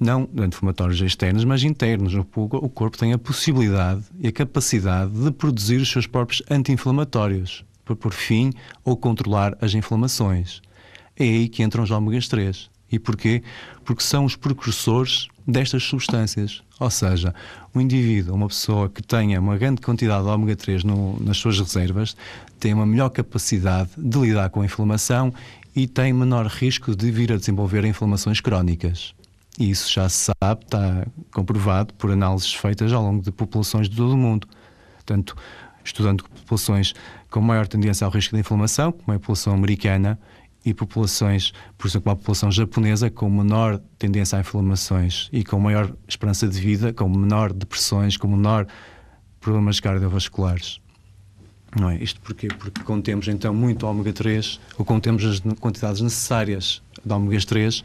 não 0.00 0.22
anti-inflamatórios 0.36 1.00
externos, 1.02 1.44
mas 1.44 1.62
internos. 1.62 2.14
O 2.14 2.24
corpo 2.70 2.96
tem 2.96 3.12
a 3.12 3.18
possibilidade 3.18 4.02
e 4.18 4.28
a 4.28 4.32
capacidade 4.32 5.12
de 5.12 5.30
produzir 5.30 5.76
os 5.76 5.90
seus 5.90 6.06
próprios 6.06 6.42
anti-inflamatórios 6.50 7.64
para 7.84 7.94
pôr 7.94 8.12
fim 8.12 8.52
ou 8.82 8.96
controlar 8.96 9.56
as 9.60 9.74
inflamações. 9.74 10.62
É 11.16 11.24
aí 11.24 11.48
que 11.48 11.62
entram 11.62 11.84
os 11.84 11.90
ômegas 11.90 12.26
3. 12.28 12.70
E 12.90 12.98
porquê? 12.98 13.42
Porque 13.84 14.02
são 14.02 14.24
os 14.24 14.34
precursores 14.34 15.28
destas 15.46 15.82
substâncias. 15.84 16.62
Ou 16.78 16.90
seja, 16.90 17.34
um 17.74 17.80
indivíduo, 17.80 18.34
uma 18.34 18.48
pessoa 18.48 18.88
que 18.88 19.02
tenha 19.02 19.38
uma 19.38 19.58
grande 19.58 19.82
quantidade 19.82 20.24
de 20.24 20.30
ômega 20.30 20.56
3 20.56 20.82
no, 20.82 21.20
nas 21.20 21.36
suas 21.36 21.58
reservas, 21.58 22.16
tem 22.58 22.72
uma 22.72 22.86
melhor 22.86 23.10
capacidade 23.10 23.90
de 23.96 24.18
lidar 24.18 24.48
com 24.48 24.62
a 24.62 24.64
inflamação 24.64 25.32
e 25.76 25.86
tem 25.86 26.12
menor 26.12 26.46
risco 26.46 26.96
de 26.96 27.10
vir 27.10 27.32
a 27.32 27.36
desenvolver 27.36 27.84
inflamações 27.84 28.40
crónicas. 28.40 29.14
E 29.58 29.70
isso 29.70 29.92
já 29.92 30.08
se 30.08 30.32
sabe, 30.40 30.64
está 30.64 31.06
comprovado 31.32 31.92
por 31.94 32.10
análises 32.10 32.54
feitas 32.54 32.92
ao 32.92 33.02
longo 33.02 33.22
de 33.22 33.30
populações 33.30 33.88
de 33.88 33.96
todo 33.96 34.12
o 34.12 34.16
mundo. 34.16 34.48
Portanto, 34.96 35.36
estudando 35.84 36.24
populações 36.24 36.94
com 37.30 37.40
maior 37.40 37.66
tendência 37.66 38.04
ao 38.04 38.10
risco 38.10 38.34
de 38.34 38.40
inflamação, 38.40 38.92
como 38.92 39.12
é 39.12 39.16
a 39.16 39.18
população 39.18 39.54
americana, 39.54 40.18
e 40.64 40.74
populações, 40.74 41.52
por 41.78 41.88
exemplo, 41.88 42.12
a 42.12 42.16
população 42.16 42.52
japonesa, 42.52 43.10
com 43.10 43.30
menor 43.30 43.80
tendência 43.98 44.36
a 44.36 44.40
inflamações 44.40 45.28
e 45.32 45.42
com 45.42 45.58
maior 45.58 45.94
esperança 46.06 46.46
de 46.46 46.60
vida, 46.60 46.92
com 46.92 47.08
menor 47.08 47.52
depressões, 47.52 48.16
com 48.16 48.28
menor 48.28 48.66
problemas 49.40 49.80
cardiovasculares. 49.80 50.80
Não 51.78 51.90
é? 51.90 52.02
Isto 52.02 52.20
porquê? 52.20 52.48
Porque 52.48 52.83
contemos 52.83 53.28
então 53.28 53.54
muito 53.54 53.87
ômega 53.87 54.12
3, 54.12 54.61
ou 54.76 54.85
contemos 54.85 55.24
as 55.24 55.40
quantidades 55.61 56.00
necessárias 56.00 56.83
de 57.04 57.12
ômega 57.12 57.40
3 57.40 57.83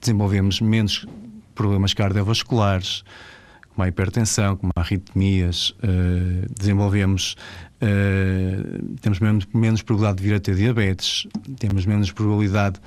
desenvolvemos 0.00 0.60
menos 0.60 1.06
problemas 1.54 1.92
cardiovasculares, 1.92 3.04
como 3.68 3.84
a 3.84 3.88
hipertensão, 3.88 4.56
como 4.56 4.72
a 4.74 4.80
arritmias, 4.80 5.70
uh, 5.70 6.46
desenvolvemos, 6.58 7.36
uh, 7.82 8.96
temos 9.00 9.20
menos, 9.20 9.46
menos 9.52 9.82
probabilidade 9.82 10.22
de 10.22 10.28
vir 10.28 10.34
a 10.36 10.40
ter 10.40 10.56
diabetes, 10.56 11.26
temos 11.58 11.86
menos 11.86 12.10
probabilidade 12.10 12.80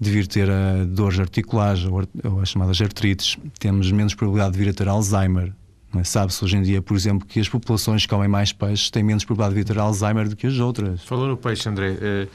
de 0.00 0.10
vir 0.10 0.26
ter 0.26 0.50
a 0.50 0.84
dores 0.84 1.18
articulares 1.18 1.84
ou, 1.84 2.02
ou 2.24 2.40
as 2.40 2.48
chamadas 2.48 2.80
artrites, 2.80 3.36
temos 3.58 3.90
menos 3.90 4.14
probabilidade 4.14 4.52
de 4.52 4.58
vir 4.58 4.70
a 4.70 4.74
ter 4.74 4.88
Alzheimer. 4.88 5.52
É? 5.96 6.04
Sabe-se 6.04 6.44
hoje 6.44 6.56
em 6.56 6.62
dia, 6.62 6.80
por 6.80 6.96
exemplo, 6.96 7.26
que 7.26 7.40
as 7.40 7.48
populações 7.48 8.02
que 8.02 8.08
comem 8.08 8.28
mais 8.28 8.52
peixes 8.52 8.90
têm 8.90 9.02
menos 9.02 9.24
probabilidade 9.24 9.66
de 9.66 9.74
ter 9.74 9.80
Alzheimer 9.80 10.28
do 10.28 10.36
que 10.36 10.46
as 10.46 10.58
outras. 10.58 11.02
Falou 11.04 11.28
no 11.28 11.36
peixe, 11.36 11.68
André. 11.68 11.90
Uh, 11.90 12.28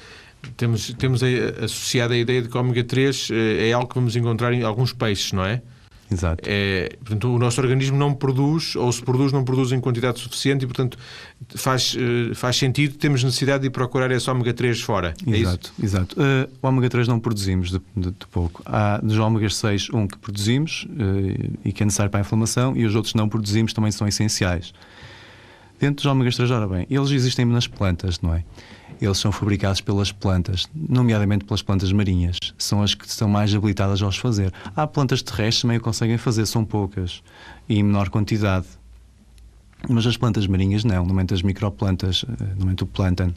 temos, 0.55 0.93
temos 0.93 1.21
associada 1.63 2.13
a 2.13 2.17
ideia 2.17 2.41
de 2.41 2.49
que 2.49 2.57
o 2.57 2.59
ômega 2.59 2.83
3 2.83 3.29
é 3.59 3.73
algo 3.73 3.87
que 3.87 3.95
vamos 3.95 4.15
encontrar 4.15 4.53
em 4.53 4.63
alguns 4.63 4.93
peixes, 4.93 5.33
não 5.33 5.43
é? 5.43 5.61
Exato. 6.11 6.41
É, 6.47 6.95
portanto, 6.99 7.35
o 7.35 7.37
nosso 7.37 7.59
organismo 7.59 7.97
não 7.97 8.13
produz, 8.13 8.75
ou 8.75 8.91
se 8.91 9.01
produz, 9.01 9.31
não 9.31 9.43
produz 9.43 9.71
em 9.71 9.79
quantidade 9.79 10.19
suficiente 10.19 10.63
e, 10.63 10.67
portanto, 10.67 10.97
faz, 11.55 11.95
eh, 11.97 12.33
faz 12.33 12.55
sentido, 12.55 12.95
temos 12.95 13.23
necessidade 13.23 13.63
de 13.63 13.69
procurar 13.69 14.09
esse 14.11 14.29
ômega 14.29 14.53
3 14.53 14.79
fora. 14.81 15.13
É 15.25 15.37
exato, 15.37 15.73
é 15.79 15.85
exato. 15.85 16.15
Uh, 16.15 16.49
o 16.61 16.67
ômega 16.67 16.89
3 16.89 17.07
não 17.07 17.19
produzimos 17.19 17.71
de, 17.71 17.81
de, 17.95 18.11
de, 18.11 18.27
pouco. 18.31 18.61
Há 18.65 18.99
dos 18.99 19.17
ômegas 19.17 19.55
6 19.57 19.89
um 19.93 20.07
que 20.07 20.17
produzimos 20.17 20.87
uh, 20.89 21.57
e 21.65 21.73
que 21.73 21.83
é 21.83 21.85
necessário 21.85 22.09
para 22.09 22.21
a 22.21 22.21
inflamação 22.21 22.75
e 22.75 22.85
os 22.85 22.95
outros 22.95 23.13
não 23.13 23.27
produzimos 23.27 23.73
também 23.73 23.91
são 23.91 24.07
essenciais. 24.07 24.73
Dentro 25.79 25.97
dos 25.97 26.05
ômegas 26.05 26.35
3, 26.35 26.51
ora 26.51 26.67
bem, 26.67 26.87
eles 26.89 27.11
existem 27.11 27.45
nas 27.45 27.67
plantas, 27.67 28.19
não 28.21 28.33
é? 28.33 28.43
eles 29.01 29.17
são 29.17 29.31
fabricados 29.31 29.81
pelas 29.81 30.11
plantas, 30.11 30.67
nomeadamente 30.73 31.45
pelas 31.45 31.61
plantas 31.61 31.91
marinhas. 31.91 32.37
São 32.57 32.81
as 32.81 32.93
que 32.93 33.05
estão 33.05 33.27
mais 33.27 33.53
habilitadas 33.53 34.01
a 34.01 34.07
os 34.07 34.17
fazer. 34.17 34.51
Há 34.75 34.87
plantas 34.87 35.21
terrestres 35.21 35.61
também 35.61 35.77
o 35.77 35.81
conseguem 35.81 36.17
fazer, 36.17 36.45
são 36.45 36.65
poucas 36.65 37.21
e 37.69 37.77
em 37.77 37.83
menor 37.83 38.09
quantidade. 38.09 38.65
Mas 39.87 40.05
as 40.07 40.17
plantas 40.17 40.47
marinhas 40.47 40.83
não, 40.83 40.95
nomeadamente 40.95 41.35
as 41.35 41.41
microplantas, 41.43 42.25
eh, 42.27 42.31
nomeadamente 42.41 42.83
o 42.83 42.87
plântano. 42.87 43.33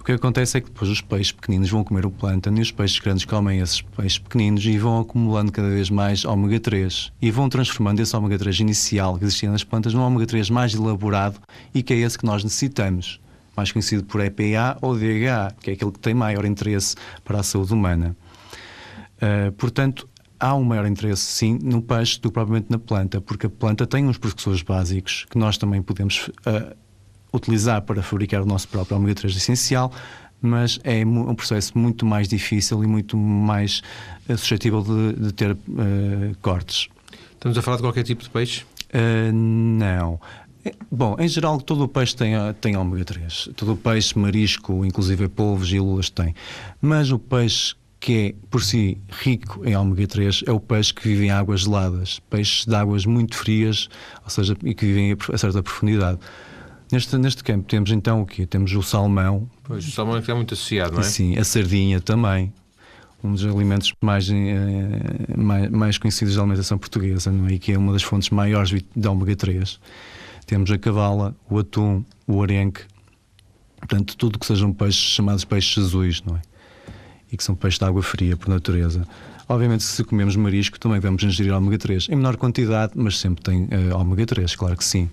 O 0.00 0.04
que 0.04 0.12
acontece 0.12 0.56
é 0.56 0.60
que 0.60 0.68
depois 0.68 0.90
os 0.90 1.00
peixes 1.00 1.32
pequeninos 1.32 1.68
vão 1.68 1.84
comer 1.84 2.06
o 2.06 2.10
plântano 2.10 2.58
e 2.58 2.62
os 2.62 2.70
peixes 2.70 2.98
grandes 2.98 3.24
comem 3.24 3.60
esses 3.60 3.82
peixes 3.82 4.18
pequeninos 4.18 4.64
e 4.64 4.78
vão 4.78 5.00
acumulando 5.00 5.52
cada 5.52 5.68
vez 5.68 5.90
mais 5.90 6.24
ômega 6.24 6.58
3 6.60 7.12
e 7.20 7.30
vão 7.30 7.48
transformando 7.48 8.00
esse 8.00 8.16
ômega 8.16 8.38
3 8.38 8.60
inicial 8.60 9.18
que 9.18 9.24
existia 9.24 9.50
nas 9.50 9.64
plantas 9.64 9.92
num 9.92 10.02
ômega 10.02 10.26
3 10.26 10.48
mais 10.48 10.74
elaborado 10.74 11.38
e 11.74 11.82
que 11.82 11.92
é 11.92 11.96
esse 11.98 12.16
que 12.16 12.24
nós 12.24 12.42
necessitamos 12.42 13.20
mais 13.58 13.72
conhecido 13.72 14.04
por 14.04 14.20
EPA 14.20 14.78
ou 14.80 14.96
DHA, 14.96 15.52
que 15.60 15.70
é 15.70 15.72
aquele 15.72 15.90
que 15.90 15.98
tem 15.98 16.14
maior 16.14 16.44
interesse 16.44 16.94
para 17.24 17.40
a 17.40 17.42
saúde 17.42 17.74
humana. 17.74 18.16
Uh, 19.16 19.50
portanto, 19.52 20.08
há 20.38 20.54
um 20.54 20.62
maior 20.62 20.86
interesse, 20.86 21.22
sim, 21.22 21.58
no 21.60 21.82
peixe 21.82 22.20
do 22.20 22.28
que 22.28 22.34
propriamente 22.34 22.70
na 22.70 22.78
planta, 22.78 23.20
porque 23.20 23.46
a 23.46 23.50
planta 23.50 23.84
tem 23.84 24.06
uns 24.06 24.16
precursores 24.16 24.62
básicos 24.62 25.26
que 25.28 25.36
nós 25.36 25.58
também 25.58 25.82
podemos 25.82 26.28
uh, 26.28 26.76
utilizar 27.32 27.82
para 27.82 28.02
fabricar 28.02 28.42
o 28.42 28.46
nosso 28.46 28.68
próprio 28.68 28.96
ômega 28.96 29.14
3 29.14 29.36
essencial, 29.36 29.92
mas 30.40 30.78
é 30.84 31.04
um 31.04 31.34
processo 31.34 31.76
muito 31.76 32.06
mais 32.06 32.28
difícil 32.28 32.82
e 32.84 32.86
muito 32.86 33.16
mais 33.16 33.82
uh, 34.28 34.36
suscetível 34.36 34.82
de, 34.82 35.26
de 35.26 35.32
ter 35.32 35.52
uh, 35.52 35.58
cortes. 36.40 36.88
Estamos 37.32 37.56
a 37.58 37.62
falar 37.62 37.76
de 37.76 37.82
qualquer 37.82 38.04
tipo 38.04 38.22
de 38.22 38.30
peixe? 38.30 38.64
Uh, 38.92 39.32
não. 39.32 40.20
Bom, 40.90 41.16
em 41.18 41.28
geral, 41.28 41.60
todo 41.60 41.84
o 41.84 41.88
peixe 41.88 42.14
tem, 42.14 42.34
tem 42.60 42.76
ômega 42.76 43.04
3. 43.04 43.50
Todo 43.56 43.72
o 43.72 43.76
peixe, 43.76 44.18
marisco, 44.18 44.84
inclusive 44.84 45.28
polvos 45.28 45.72
e 45.72 45.78
lulas 45.78 46.10
tem. 46.10 46.34
Mas 46.80 47.10
o 47.10 47.18
peixe 47.18 47.74
que 48.00 48.28
é, 48.28 48.46
por 48.48 48.62
si, 48.62 48.98
rico 49.08 49.66
em 49.66 49.76
ômega 49.76 50.06
3 50.06 50.44
é 50.46 50.52
o 50.52 50.60
peixe 50.60 50.94
que 50.94 51.02
vive 51.02 51.26
em 51.26 51.30
águas 51.30 51.62
geladas. 51.62 52.20
Peixes 52.30 52.64
de 52.64 52.74
águas 52.74 53.04
muito 53.04 53.36
frias, 53.36 53.88
ou 54.22 54.30
seja, 54.30 54.56
e 54.62 54.74
que 54.74 54.86
vivem 54.86 55.16
a 55.32 55.38
certa 55.38 55.62
profundidade. 55.62 56.18
Neste, 56.90 57.18
neste 57.18 57.44
campo 57.44 57.68
temos 57.68 57.90
então 57.90 58.22
o 58.22 58.26
quê? 58.26 58.46
Temos 58.46 58.72
o 58.72 58.82
salmão. 58.82 59.48
Pois, 59.64 59.86
o 59.86 59.90
salmão 59.90 60.16
é 60.16 60.22
que 60.22 60.30
é 60.30 60.34
muito 60.34 60.54
associado, 60.54 60.94
não 60.94 61.00
é? 61.00 61.04
Sim, 61.04 61.36
a 61.36 61.44
sardinha 61.44 62.00
também. 62.00 62.52
Um 63.22 63.32
dos 63.32 63.44
alimentos 63.44 63.92
mais, 64.00 64.30
eh, 64.30 65.36
mais, 65.36 65.70
mais 65.70 65.98
conhecidos 65.98 66.36
da 66.36 66.40
alimentação 66.40 66.78
portuguesa, 66.78 67.30
não 67.32 67.48
é? 67.48 67.54
E 67.54 67.58
que 67.58 67.72
é 67.72 67.78
uma 67.78 67.92
das 67.92 68.02
fontes 68.02 68.30
maiores 68.30 68.70
de 68.70 69.08
ômega 69.08 69.36
3. 69.36 69.78
Temos 70.46 70.70
a 70.70 70.78
cavala, 70.78 71.36
o 71.50 71.58
atum, 71.58 72.04
o 72.26 72.42
arenque, 72.42 72.82
portanto, 73.78 74.16
tudo 74.16 74.38
que 74.38 74.46
sejam 74.46 74.72
peixes 74.72 75.00
chamados 75.00 75.44
peixes 75.44 75.84
azuis, 75.84 76.22
não 76.22 76.36
é? 76.36 76.42
E 77.30 77.36
que 77.36 77.44
são 77.44 77.54
peixes 77.54 77.78
de 77.78 77.84
água 77.84 78.02
fria, 78.02 78.36
por 78.36 78.48
natureza. 78.48 79.06
Obviamente, 79.48 79.82
se 79.82 80.04
comemos 80.04 80.36
marisco, 80.36 80.78
também 80.78 81.00
vamos 81.00 81.22
ingerir 81.22 81.52
ômega 81.52 81.76
3. 81.76 82.08
Em 82.10 82.16
menor 82.16 82.36
quantidade, 82.36 82.92
mas 82.94 83.18
sempre 83.18 83.42
tem 83.42 83.64
uh, 83.64 83.96
ômega 83.98 84.24
3, 84.26 84.54
claro 84.54 84.76
que 84.76 84.84
sim. 84.84 85.10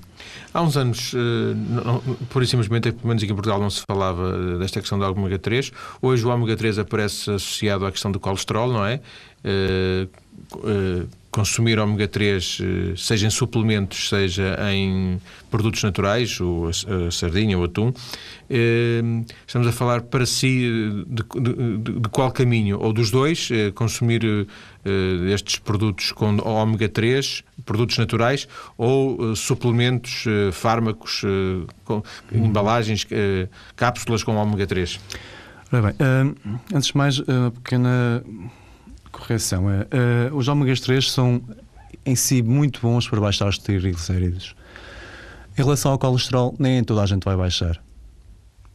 Há 0.53 0.61
uns 0.61 0.77
anos, 0.77 1.13
uh, 1.13 1.17
não, 1.55 1.99
por 2.29 2.41
e 2.41 2.47
simplesmente, 2.47 2.91
pelo 2.91 3.07
menos 3.07 3.23
aqui 3.23 3.31
em 3.31 3.35
Portugal, 3.35 3.59
não 3.59 3.69
se 3.69 3.81
falava 3.87 4.35
eh, 4.35 4.57
desta 4.57 4.79
questão 4.79 4.97
do 4.97 5.05
ômega 5.05 5.37
3. 5.37 5.71
Hoje 6.01 6.25
o 6.25 6.29
ômega 6.29 6.55
3 6.55 6.79
aparece 6.79 7.31
associado 7.31 7.85
à 7.85 7.91
questão 7.91 8.11
do 8.11 8.19
colesterol, 8.19 8.71
não 8.71 8.85
é? 8.85 9.01
Uh, 9.43 10.09
uh, 10.55 11.09
consumir 11.35 11.77
ômega 11.79 12.07
3, 12.07 12.59
eh, 12.61 12.93
seja 12.95 13.27
em 13.27 13.29
suplementos, 13.29 14.07
seja 14.07 14.57
em 14.71 15.19
produtos 15.51 15.83
naturais, 15.83 16.39
o, 16.39 16.69
a, 16.69 17.11
sardinha, 17.11 17.59
o 17.59 17.63
atum, 17.65 17.91
eh, 18.49 19.01
estamos 19.45 19.67
a 19.67 19.73
falar 19.73 20.03
para 20.03 20.25
si 20.25 21.03
de, 21.05 21.23
de, 21.41 21.99
de 21.99 22.09
qual 22.09 22.31
caminho, 22.31 22.79
ou 22.79 22.93
dos 22.93 23.11
dois, 23.11 23.49
eh, 23.51 23.69
consumir 23.71 24.47
estes 25.33 25.57
produtos 25.57 26.11
com 26.11 26.37
ômega 26.37 26.87
3, 26.87 27.43
produtos 27.65 27.97
naturais, 27.97 28.47
ou 28.77 29.35
suplementos, 29.35 30.25
fármacos, 30.53 31.23
com, 31.83 32.03
embalagens, 32.31 33.03
cápsulas 33.75 34.23
com 34.23 34.35
ômega 34.35 34.67
3? 34.67 34.99
Ora 35.73 35.81
bem, 35.81 35.95
antes 36.71 36.89
de 36.89 36.97
mais, 36.97 37.17
uma 37.17 37.49
pequena 37.49 38.23
correção 39.15 39.69
é, 39.69 40.29
uh, 40.31 40.35
os 40.35 40.47
ômegas 40.47 40.79
3 40.79 41.11
são 41.11 41.41
em 42.05 42.15
si 42.15 42.41
muito 42.43 42.79
bons 42.81 43.07
para 43.07 43.19
baixar 43.19 43.47
os 43.47 43.57
triglicéridos. 43.57 44.55
Em 45.57 45.61
relação 45.61 45.91
ao 45.91 45.97
colesterol, 45.99 46.53
nem 46.59 46.83
toda 46.83 47.01
a 47.01 47.05
gente 47.05 47.23
vai 47.23 47.35
baixar. 47.35 47.81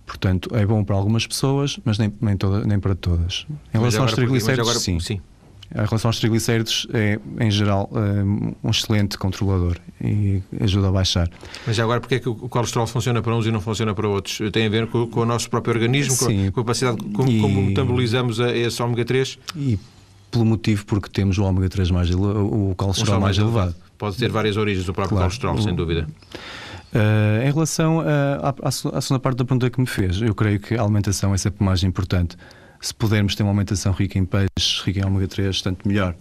Portanto, 0.07 0.51
é 0.55 0.67
bom 0.67 0.83
para 0.83 0.97
algumas 0.97 1.27
pessoas, 1.27 1.79
mas 1.85 1.99
nem, 1.99 2.13
nem, 2.21 2.37
toda, 2.37 2.67
nem 2.67 2.81
para 2.81 2.95
todas. 2.95 3.47
Em 3.73 3.79
relação 3.79 4.03
aos 4.03 4.13
triglicéridos, 4.13 4.69
agora, 4.69 4.81
sim. 4.81 4.99
sim. 4.99 5.21
Em 5.73 5.85
relação 5.85 6.09
aos 6.09 6.19
triglicéridos, 6.19 6.89
é, 6.93 7.21
em 7.39 7.49
geral, 7.49 7.89
um, 7.93 8.55
um 8.65 8.71
excelente 8.71 9.17
controlador 9.17 9.77
e 10.01 10.43
ajuda 10.61 10.89
a 10.89 10.91
baixar. 10.91 11.31
Mas 11.65 11.79
agora, 11.79 12.01
porque 12.01 12.17
é 12.17 12.19
que 12.19 12.29
o 12.29 12.35
colesterol 12.35 12.89
funciona 12.89 13.23
para 13.23 13.37
uns 13.37 13.47
e 13.47 13.53
não 13.53 13.61
funciona 13.61 13.95
para 13.95 14.09
outros? 14.09 14.41
Tem 14.51 14.67
a 14.67 14.69
ver 14.69 14.89
com, 14.89 15.07
com 15.07 15.21
o 15.21 15.25
nosso 15.25 15.49
próprio 15.49 15.75
organismo, 15.75 16.15
Sim. 16.15 16.51
com 16.51 16.61
a 16.61 16.65
capacidade, 16.65 16.97
como, 17.13 17.31
e... 17.31 17.41
como 17.41 17.63
metabolizamos 17.63 18.41
a, 18.41 18.53
esse 18.57 18.83
ômega 18.83 19.05
3? 19.05 19.39
E 19.55 19.79
pelo 20.31 20.45
motivo 20.45 20.85
porque 20.87 21.09
temos 21.09 21.39
o 21.39 21.45
ômega 21.45 21.69
3 21.69 21.91
mais 21.91 22.11
o 22.11 22.75
colesterol 22.77 23.19
o 23.19 23.21
mais, 23.21 23.39
elevado. 23.39 23.75
Pode 23.99 24.17
ter 24.17 24.31
várias 24.31 24.57
origens 24.57 24.89
o 24.89 24.95
próprio 24.95 25.17
claro. 25.17 25.31
colesterol, 25.31 25.61
sem 25.61 25.75
dúvida. 25.75 26.07
Uh, 26.93 27.47
em 27.47 27.53
relação 27.53 28.01
à, 28.01 28.55
à, 28.63 28.71
segunda 28.71 29.21
parte 29.21 29.39
da 29.39 29.45
pergunta 29.45 29.71
que 29.71 29.81
me 29.81 29.87
fez, 29.87 30.21
eu 30.21 30.35
creio 30.35 30.59
que 30.59 30.75
a 30.75 30.83
alimentação 30.83 31.33
é 31.33 31.39
sempre 31.39 31.65
mais 31.65 31.83
importante. 31.85 32.37
Se 32.81 32.95
pudermos 32.95 33.35
ter 33.35 33.43
uma 33.43 33.51
alimentação 33.51 33.93
rica 33.93 34.19
em 34.19 34.25
peixes, 34.25 34.81
rica 34.85 35.01
em 35.01 35.05
ômega 35.05 35.29
3, 35.29 35.63
tanto 35.63 35.87
melhor. 35.87 36.15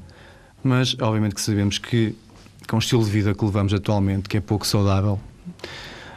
Mas, 0.64 0.96
obviamente, 1.00 1.36
que 1.36 1.42
sabemos 1.42 1.78
que 1.78 2.16
com 2.68 2.76
o 2.76 2.80
estilo 2.80 3.04
de 3.04 3.10
vida 3.10 3.34
que 3.34 3.44
levamos 3.44 3.74
atualmente, 3.74 4.30
que 4.30 4.38
é 4.38 4.42
pouco 4.42 4.68
saudável, 4.68 5.20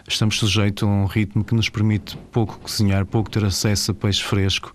estamos 0.07 0.39
sujeitos 0.39 0.83
a 0.83 0.87
um 0.87 1.07
ritmo 1.07 1.45
que 1.45 1.55
nos 1.55 1.69
permite 1.69 2.19
pouco 2.31 2.59
cozinhar, 2.59 3.07
pouco 3.07 3.31
ter 3.31 3.45
acesso 3.45 3.93
a 3.93 3.95
peixe 3.95 4.23
fresco 4.23 4.75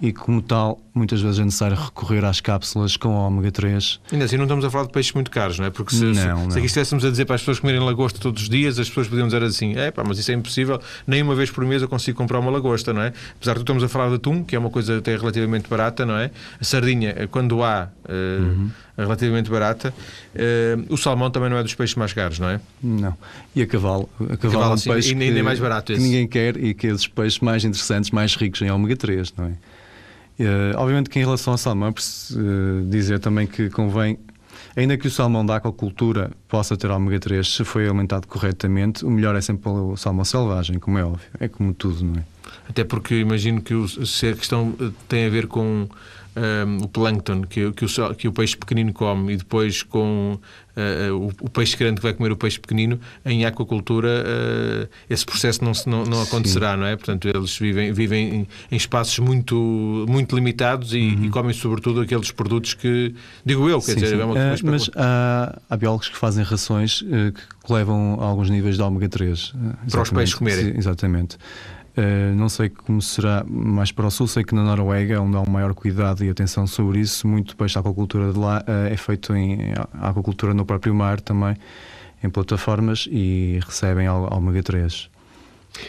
e, 0.00 0.12
como 0.12 0.42
tal, 0.42 0.80
muitas 0.94 1.20
vezes 1.20 1.40
é 1.40 1.44
necessário 1.44 1.76
recorrer 1.76 2.24
às 2.24 2.40
cápsulas 2.40 2.96
com 2.96 3.08
ômega 3.08 3.50
3. 3.50 4.00
Ainda 4.12 4.24
assim, 4.24 4.36
não 4.36 4.44
estamos 4.44 4.64
a 4.64 4.70
falar 4.70 4.86
de 4.86 4.92
peixes 4.92 5.12
muito 5.12 5.30
caros, 5.30 5.58
não 5.58 5.66
é? 5.66 5.70
Porque 5.70 5.94
se, 5.94 6.04
não, 6.04 6.14
se, 6.14 6.26
não. 6.26 6.50
se 6.52 6.58
aqui 6.58 6.66
estivéssemos 6.66 7.04
a 7.04 7.10
dizer 7.10 7.24
para 7.24 7.34
as 7.34 7.40
pessoas 7.40 7.58
comerem 7.58 7.80
lagosta 7.80 8.20
todos 8.20 8.42
os 8.42 8.48
dias, 8.48 8.78
as 8.78 8.88
pessoas 8.88 9.08
podiam 9.08 9.26
dizer 9.26 9.42
assim: 9.42 9.76
é 9.76 9.90
pá, 9.90 10.04
mas 10.06 10.18
isso 10.18 10.30
é 10.30 10.34
impossível, 10.34 10.80
nem 11.06 11.20
uma 11.20 11.34
vez 11.34 11.50
por 11.50 11.64
mês 11.64 11.82
eu 11.82 11.88
consigo 11.88 12.16
comprar 12.16 12.38
uma 12.38 12.50
lagosta, 12.50 12.92
não 12.92 13.02
é? 13.02 13.12
Apesar 13.36 13.54
de 13.54 13.60
estamos 13.60 13.82
a 13.82 13.88
falar 13.88 14.08
de 14.08 14.14
atum, 14.14 14.44
que 14.44 14.54
é 14.54 14.58
uma 14.58 14.70
coisa 14.70 14.98
até 14.98 15.16
relativamente 15.16 15.68
barata, 15.68 16.06
não 16.06 16.16
é? 16.16 16.30
A 16.60 16.64
sardinha, 16.64 17.12
eh, 17.16 17.26
quando 17.26 17.62
há. 17.62 17.88
Uh, 18.04 18.42
uhum. 18.42 18.70
Relativamente 18.96 19.50
barata. 19.50 19.92
Uh, 20.36 20.86
o 20.88 20.96
salmão 20.96 21.28
também 21.28 21.50
não 21.50 21.56
é 21.56 21.64
dos 21.64 21.74
peixes 21.74 21.96
mais 21.96 22.12
caros, 22.12 22.38
não 22.38 22.48
é? 22.48 22.60
Não. 22.80 23.16
E 23.56 23.60
a 23.60 23.66
cavalo? 23.66 24.08
A 24.14 24.18
cavalo, 24.18 24.34
a 24.34 24.36
cavalo 24.36 24.70
é 24.70 24.74
um 24.74 24.76
sim, 24.76 24.90
peixe 24.92 25.12
ainda, 25.14 25.34
que, 25.34 25.42
mais 25.42 25.58
barato 25.58 25.92
que 25.92 25.98
ninguém 25.98 26.28
quer 26.28 26.56
e 26.56 26.74
que 26.74 26.86
é 26.86 26.90
dos 26.92 27.08
peixes 27.08 27.40
mais 27.40 27.64
interessantes, 27.64 28.12
mais 28.12 28.36
ricos 28.36 28.62
em 28.62 28.70
ômega 28.70 28.94
3, 28.94 29.34
não 29.36 29.46
é? 29.46 29.52
Uh, 30.38 30.76
obviamente 30.76 31.08
que 31.08 31.18
em 31.18 31.22
relação 31.22 31.52
ao 31.52 31.58
salmão, 31.58 31.90
uh, 31.90 32.84
dizer 32.88 33.20
também 33.20 33.46
que 33.46 33.70
convém, 33.70 34.18
ainda 34.76 34.96
que 34.96 35.06
o 35.06 35.10
salmão 35.10 35.46
da 35.46 35.56
aquacultura 35.56 36.32
possa 36.48 36.76
ter 36.76 36.90
ômega 36.90 37.20
3, 37.20 37.46
se 37.46 37.64
foi 37.64 37.84
alimentado 37.86 38.26
corretamente, 38.26 39.04
o 39.04 39.10
melhor 39.10 39.36
é 39.36 39.40
sempre 39.40 39.68
o 39.70 39.96
salmão 39.96 40.24
selvagem, 40.24 40.78
como 40.78 40.98
é 40.98 41.04
óbvio. 41.04 41.28
É 41.38 41.46
como 41.48 41.72
tudo, 41.72 42.04
não 42.04 42.16
é? 42.16 42.24
Até 42.68 42.82
porque 42.84 43.14
imagino 43.16 43.60
que 43.60 43.74
o, 43.74 43.86
se 43.88 44.28
a 44.28 44.34
questão 44.34 44.74
eh, 44.80 44.90
tem 45.08 45.26
a 45.26 45.28
ver 45.28 45.46
com 45.46 45.88
um, 46.36 46.84
o 46.84 46.88
plâncton 46.88 47.42
que, 47.42 47.70
que, 47.72 47.84
o, 47.84 48.14
que 48.14 48.28
o 48.28 48.32
peixe 48.32 48.56
pequenino 48.56 48.92
come 48.92 49.34
e 49.34 49.36
depois 49.36 49.82
com 49.82 50.38
uh, 50.76 51.14
o, 51.14 51.26
o, 51.40 51.50
peixe 51.50 51.76
grande 51.76 51.96
que 51.96 52.02
vai 52.02 52.12
comer 52.12 52.32
o 52.32 52.36
peixe 52.36 52.58
pequenino, 52.58 52.98
em 53.24 53.44
aquacultura 53.44 54.08
uh, 54.08 54.88
esse 55.08 55.24
processo 55.24 55.64
não, 55.64 55.72
não, 55.86 56.04
não 56.04 56.22
acontecerá, 56.22 56.72
Sim. 56.72 56.80
não 56.80 56.86
é? 56.86 56.96
Portanto, 56.96 57.28
eles 57.28 57.56
vivem, 57.56 57.92
vivem 57.92 58.34
em, 58.34 58.48
em 58.72 58.76
espaços 58.76 59.18
muito, 59.18 60.04
muito 60.08 60.34
limitados 60.34 60.92
e, 60.92 60.98
uhum. 60.98 61.24
e, 61.24 61.30
comem 61.30 61.54
sobretudo 61.54 62.00
aqueles 62.00 62.30
produtos 62.30 62.74
que, 62.74 63.14
digo 63.44 63.68
eu, 63.68 63.80
quer 63.80 63.92
sim, 63.92 64.00
dizer, 64.00 64.16
sim. 64.16 64.22
é 64.22 64.24
uma 64.24 64.34
uh, 64.34 64.56
Mas 64.64 64.90
há, 64.96 65.58
há, 65.70 65.76
biólogos 65.76 66.08
que 66.08 66.16
fazem 66.16 66.44
rações 66.44 67.02
que 67.02 67.72
levam 67.72 68.18
a 68.20 68.24
alguns 68.24 68.50
níveis 68.50 68.76
de 68.76 68.82
ômega 68.82 69.08
3. 69.08 69.54
Para 69.90 70.02
os 70.02 70.10
peixes 70.10 70.34
comerem. 70.34 70.76
exatamente. 70.76 71.38
Uh, 71.96 72.34
não 72.34 72.48
sei 72.48 72.68
como 72.68 73.00
será 73.00 73.44
mais 73.48 73.92
para 73.92 74.06
o 74.06 74.10
sul, 74.10 74.26
sei 74.26 74.42
que 74.42 74.52
na 74.52 74.64
Noruega, 74.64 75.20
onde 75.20 75.36
há 75.36 75.40
um 75.40 75.48
maior 75.48 75.74
cuidado 75.74 76.24
e 76.24 76.28
atenção 76.28 76.66
sobre 76.66 76.98
isso, 76.98 77.26
muito 77.28 77.56
peixe 77.56 77.74
da 77.74 77.80
aquacultura 77.80 78.32
de 78.32 78.38
lá 78.38 78.64
uh, 78.66 78.92
é 78.92 78.96
feito 78.96 79.34
em 79.36 79.72
aquacultura 80.00 80.52
no 80.52 80.64
próprio 80.64 80.92
mar 80.92 81.20
também, 81.20 81.56
em 82.22 82.28
plataformas 82.28 83.06
e 83.08 83.60
recebem 83.64 84.08
ômega 84.08 84.62
3. 84.62 85.14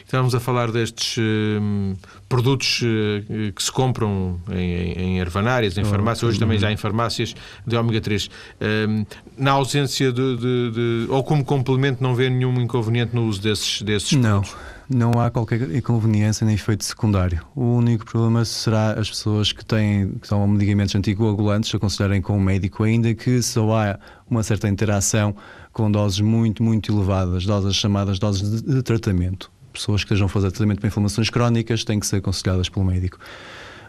Estamos 0.04 0.34
a 0.34 0.40
falar 0.40 0.72
destes 0.72 1.18
uh, 1.18 1.98
produtos 2.28 2.82
uh, 2.82 3.52
que 3.52 3.64
se 3.64 3.72
compram 3.72 4.40
em, 4.52 4.92
em 4.94 5.20
ervanárias, 5.20 5.78
em 5.78 5.82
oh, 5.82 5.86
farmácias, 5.86 6.30
hoje 6.30 6.40
também 6.40 6.58
já 6.58 6.72
em 6.72 6.78
farmácias 6.78 7.36
de 7.66 7.76
ômega 7.76 8.02
3. 8.02 8.26
Uh, 8.26 9.06
na 9.38 9.52
ausência 9.52 10.12
de, 10.12 10.38
de, 10.38 10.72
de, 10.72 11.08
ou 11.10 11.24
como 11.24 11.44
complemento, 11.44 12.02
não 12.02 12.16
vê 12.16 12.30
nenhum 12.30 12.60
inconveniente 12.62 13.16
no 13.16 13.26
uso 13.26 13.42
desses, 13.42 13.82
desses 13.82 14.14
não. 14.14 14.42
produtos? 14.42 14.75
Não 14.90 15.12
há 15.20 15.32
qualquer 15.32 15.62
inconveniência 15.76 16.46
nem 16.46 16.56
efeito 16.56 16.84
secundário. 16.84 17.42
O 17.56 17.64
único 17.64 18.06
problema 18.06 18.46
será 18.46 18.94
as 18.94 19.10
pessoas 19.10 19.52
que 19.52 19.66
têm 19.66 20.12
que 20.20 20.28
tomam 20.28 20.48
medicamentos 20.48 20.96
anticoagulantes 20.96 21.74
aconselharem 21.74 22.22
com 22.22 22.38
o 22.38 22.42
médico, 22.42 22.84
ainda 22.84 23.14
que 23.14 23.42
só 23.42 23.76
há 23.76 24.00
uma 24.30 24.44
certa 24.44 24.68
interação 24.68 25.36
com 25.74 25.90
doses 25.90 26.20
muito, 26.22 26.64
muito 26.64 26.92
elevadas, 26.92 27.46
doses 27.46 27.76
chamadas 27.76 28.20
doses 28.20 28.62
de, 28.62 28.76
de 28.76 28.84
tratamento. 28.84 29.52
Pessoas 29.74 30.04
que 30.04 30.08
estejam 30.08 30.28
a 30.28 30.30
fazer 30.30 30.52
tratamento 30.52 30.80
para 30.80 30.88
inflamações 30.88 31.30
crónicas 31.30 31.84
têm 31.84 32.00
que 32.00 32.08
ser 32.08 32.18
aconselhadas 32.18 32.70
pelo 32.70 32.86
médico. 32.86 33.18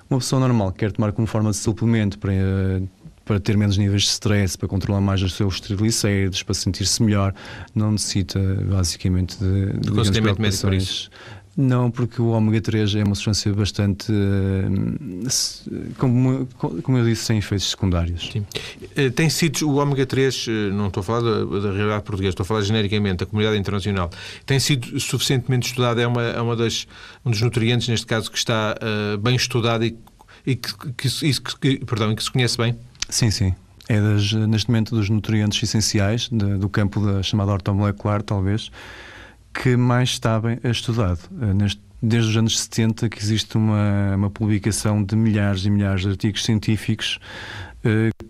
Uma 0.08 0.18
pessoa 0.18 0.40
normal 0.40 0.72
que 0.72 0.78
quer 0.78 0.92
tomar 0.92 1.12
como 1.12 1.26
forma 1.26 1.50
de 1.50 1.56
suplemento 1.56 2.18
para 2.18 2.32
para 3.26 3.40
ter 3.40 3.56
menos 3.56 3.76
níveis 3.76 4.02
de 4.02 4.08
stress, 4.08 4.56
para 4.56 4.68
controlar 4.68 5.00
mais 5.00 5.20
os 5.20 5.34
seus 5.34 5.60
triglicéridos, 5.60 6.42
para 6.44 6.54
sentir-se 6.54 7.02
melhor, 7.02 7.34
não 7.74 7.92
necessita 7.92 8.38
basicamente 8.64 9.36
de, 9.38 9.72
de 9.80 9.88
aconselhamento 9.90 10.40
médico 10.40 10.62
por 10.62 10.74
isso. 10.74 11.10
Não, 11.56 11.90
porque 11.90 12.20
o 12.20 12.28
ômega 12.28 12.60
3 12.60 12.96
é 12.96 13.02
uma 13.02 13.14
substância 13.14 13.50
bastante, 13.54 14.12
eh, 14.12 14.68
como, 15.96 16.46
como 16.82 16.98
eu 16.98 17.04
disse, 17.04 17.24
sem 17.24 17.38
efeitos 17.38 17.70
secundários. 17.70 18.28
Sim. 18.30 18.44
Eh, 18.94 19.08
tem 19.08 19.30
sido 19.30 19.66
o 19.66 19.76
ômega 19.76 20.04
3, 20.04 20.46
eh, 20.48 20.50
não 20.70 20.88
estou 20.88 21.00
a 21.00 21.04
falar 21.04 21.22
da, 21.22 21.44
da, 21.44 21.72
realidade 21.72 22.04
portuguesa, 22.04 22.32
estou 22.32 22.44
a 22.44 22.46
falar 22.46 22.60
genericamente 22.60 23.20
da 23.20 23.26
comunidade 23.26 23.58
internacional, 23.58 24.10
tem 24.44 24.60
sido 24.60 25.00
suficientemente 25.00 25.68
estudado, 25.68 25.98
é, 25.98 26.06
uma, 26.06 26.22
é 26.22 26.40
uma 26.42 26.54
das, 26.54 26.86
um 27.24 27.30
dos 27.30 27.40
nutrientes, 27.40 27.88
neste 27.88 28.04
caso, 28.04 28.30
que 28.30 28.36
está 28.36 28.76
uh, 28.76 29.16
bem 29.16 29.34
estudado 29.34 29.82
e, 29.82 29.96
e 30.46 30.56
que, 30.56 30.74
que, 30.94 31.08
que, 31.08 31.58
que, 31.58 31.84
perdão, 31.86 32.14
que 32.14 32.22
se 32.22 32.30
conhece 32.30 32.58
bem? 32.58 32.76
Sim, 33.08 33.30
sim. 33.30 33.54
É 33.88 34.00
das, 34.00 34.32
neste 34.32 34.68
momento 34.68 34.94
dos 34.94 35.08
nutrientes 35.08 35.62
essenciais 35.62 36.28
de, 36.28 36.58
do 36.58 36.68
campo 36.68 37.00
da 37.00 37.22
chamada 37.22 37.52
ortomolecular, 37.52 38.22
talvez, 38.22 38.70
que 39.54 39.76
mais 39.76 40.10
está 40.10 40.40
bem 40.40 40.58
estudado. 40.64 41.20
Eh, 41.40 41.54
neste, 41.54 41.80
desde 42.02 42.30
os 42.30 42.36
anos 42.36 42.58
70 42.60 43.08
que 43.08 43.18
existe 43.18 43.56
uma, 43.56 44.16
uma 44.16 44.30
publicação 44.30 45.02
de 45.02 45.16
milhares 45.16 45.64
e 45.64 45.70
milhares 45.70 46.02
de 46.02 46.08
artigos 46.08 46.44
científicos 46.44 47.18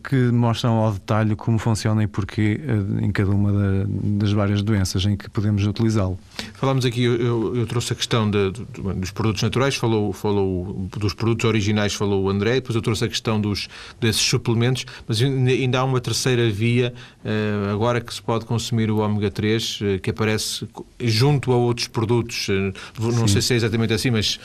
que 0.09 0.17
mostram 0.31 0.75
ao 0.75 0.93
detalhe 0.93 1.35
como 1.35 1.59
funciona 1.59 2.03
e 2.03 2.07
porquê 2.07 2.61
eh, 2.63 3.05
em 3.05 3.11
cada 3.11 3.31
uma 3.31 3.51
das 3.87 4.33
várias 4.33 4.63
doenças 4.63 5.05
em 5.05 5.17
que 5.17 5.29
podemos 5.29 5.67
utilizá-lo. 5.67 6.19
Falámos 6.55 6.85
aqui, 6.85 7.03
eu, 7.03 7.57
eu, 7.57 7.67
trouxe 7.67 7.93
a 7.93 7.97
questão 7.97 8.31
de, 8.31 8.53
dos 8.97 9.11
produtos 9.11 9.43
naturais, 9.43 9.75
falou, 9.75 10.13
falou 10.13 10.89
dos 10.97 11.13
produtos 11.13 11.45
originais, 11.45 11.93
falou 11.93 12.25
o 12.25 12.31
André, 12.31 12.55
depois 12.55 12.77
eu 12.77 12.83
trouxe 12.83 13.05
a 13.05 13.09
questão 13.09 13.41
dos, 13.41 13.69
desses 14.01 14.23
suplementos, 14.23 14.87
mas 15.09 15.21
ainda 15.21 15.81
há 15.81 15.85
uma 15.85 16.01
terceira 16.01 16.49
via, 16.49 16.95
eh, 17.25 17.71
agora 17.73 18.01
que 18.01 18.15
se 18.15 18.23
pode 18.23 18.45
consumir 18.45 18.91
o 18.91 18.99
ômega 18.99 19.31
3, 19.31 19.81
que 20.03 20.11
aparece 20.11 20.67
junto 21.01 21.53
a 21.53 21.57
outros 21.57 21.89
produtos, 21.89 22.49
não 22.99 23.27
Sim. 23.27 23.29
sei 23.29 23.43
se 23.43 23.53
é 23.55 23.57
exatamente 23.57 23.93
assim, 23.93 24.11
mas 24.11 24.39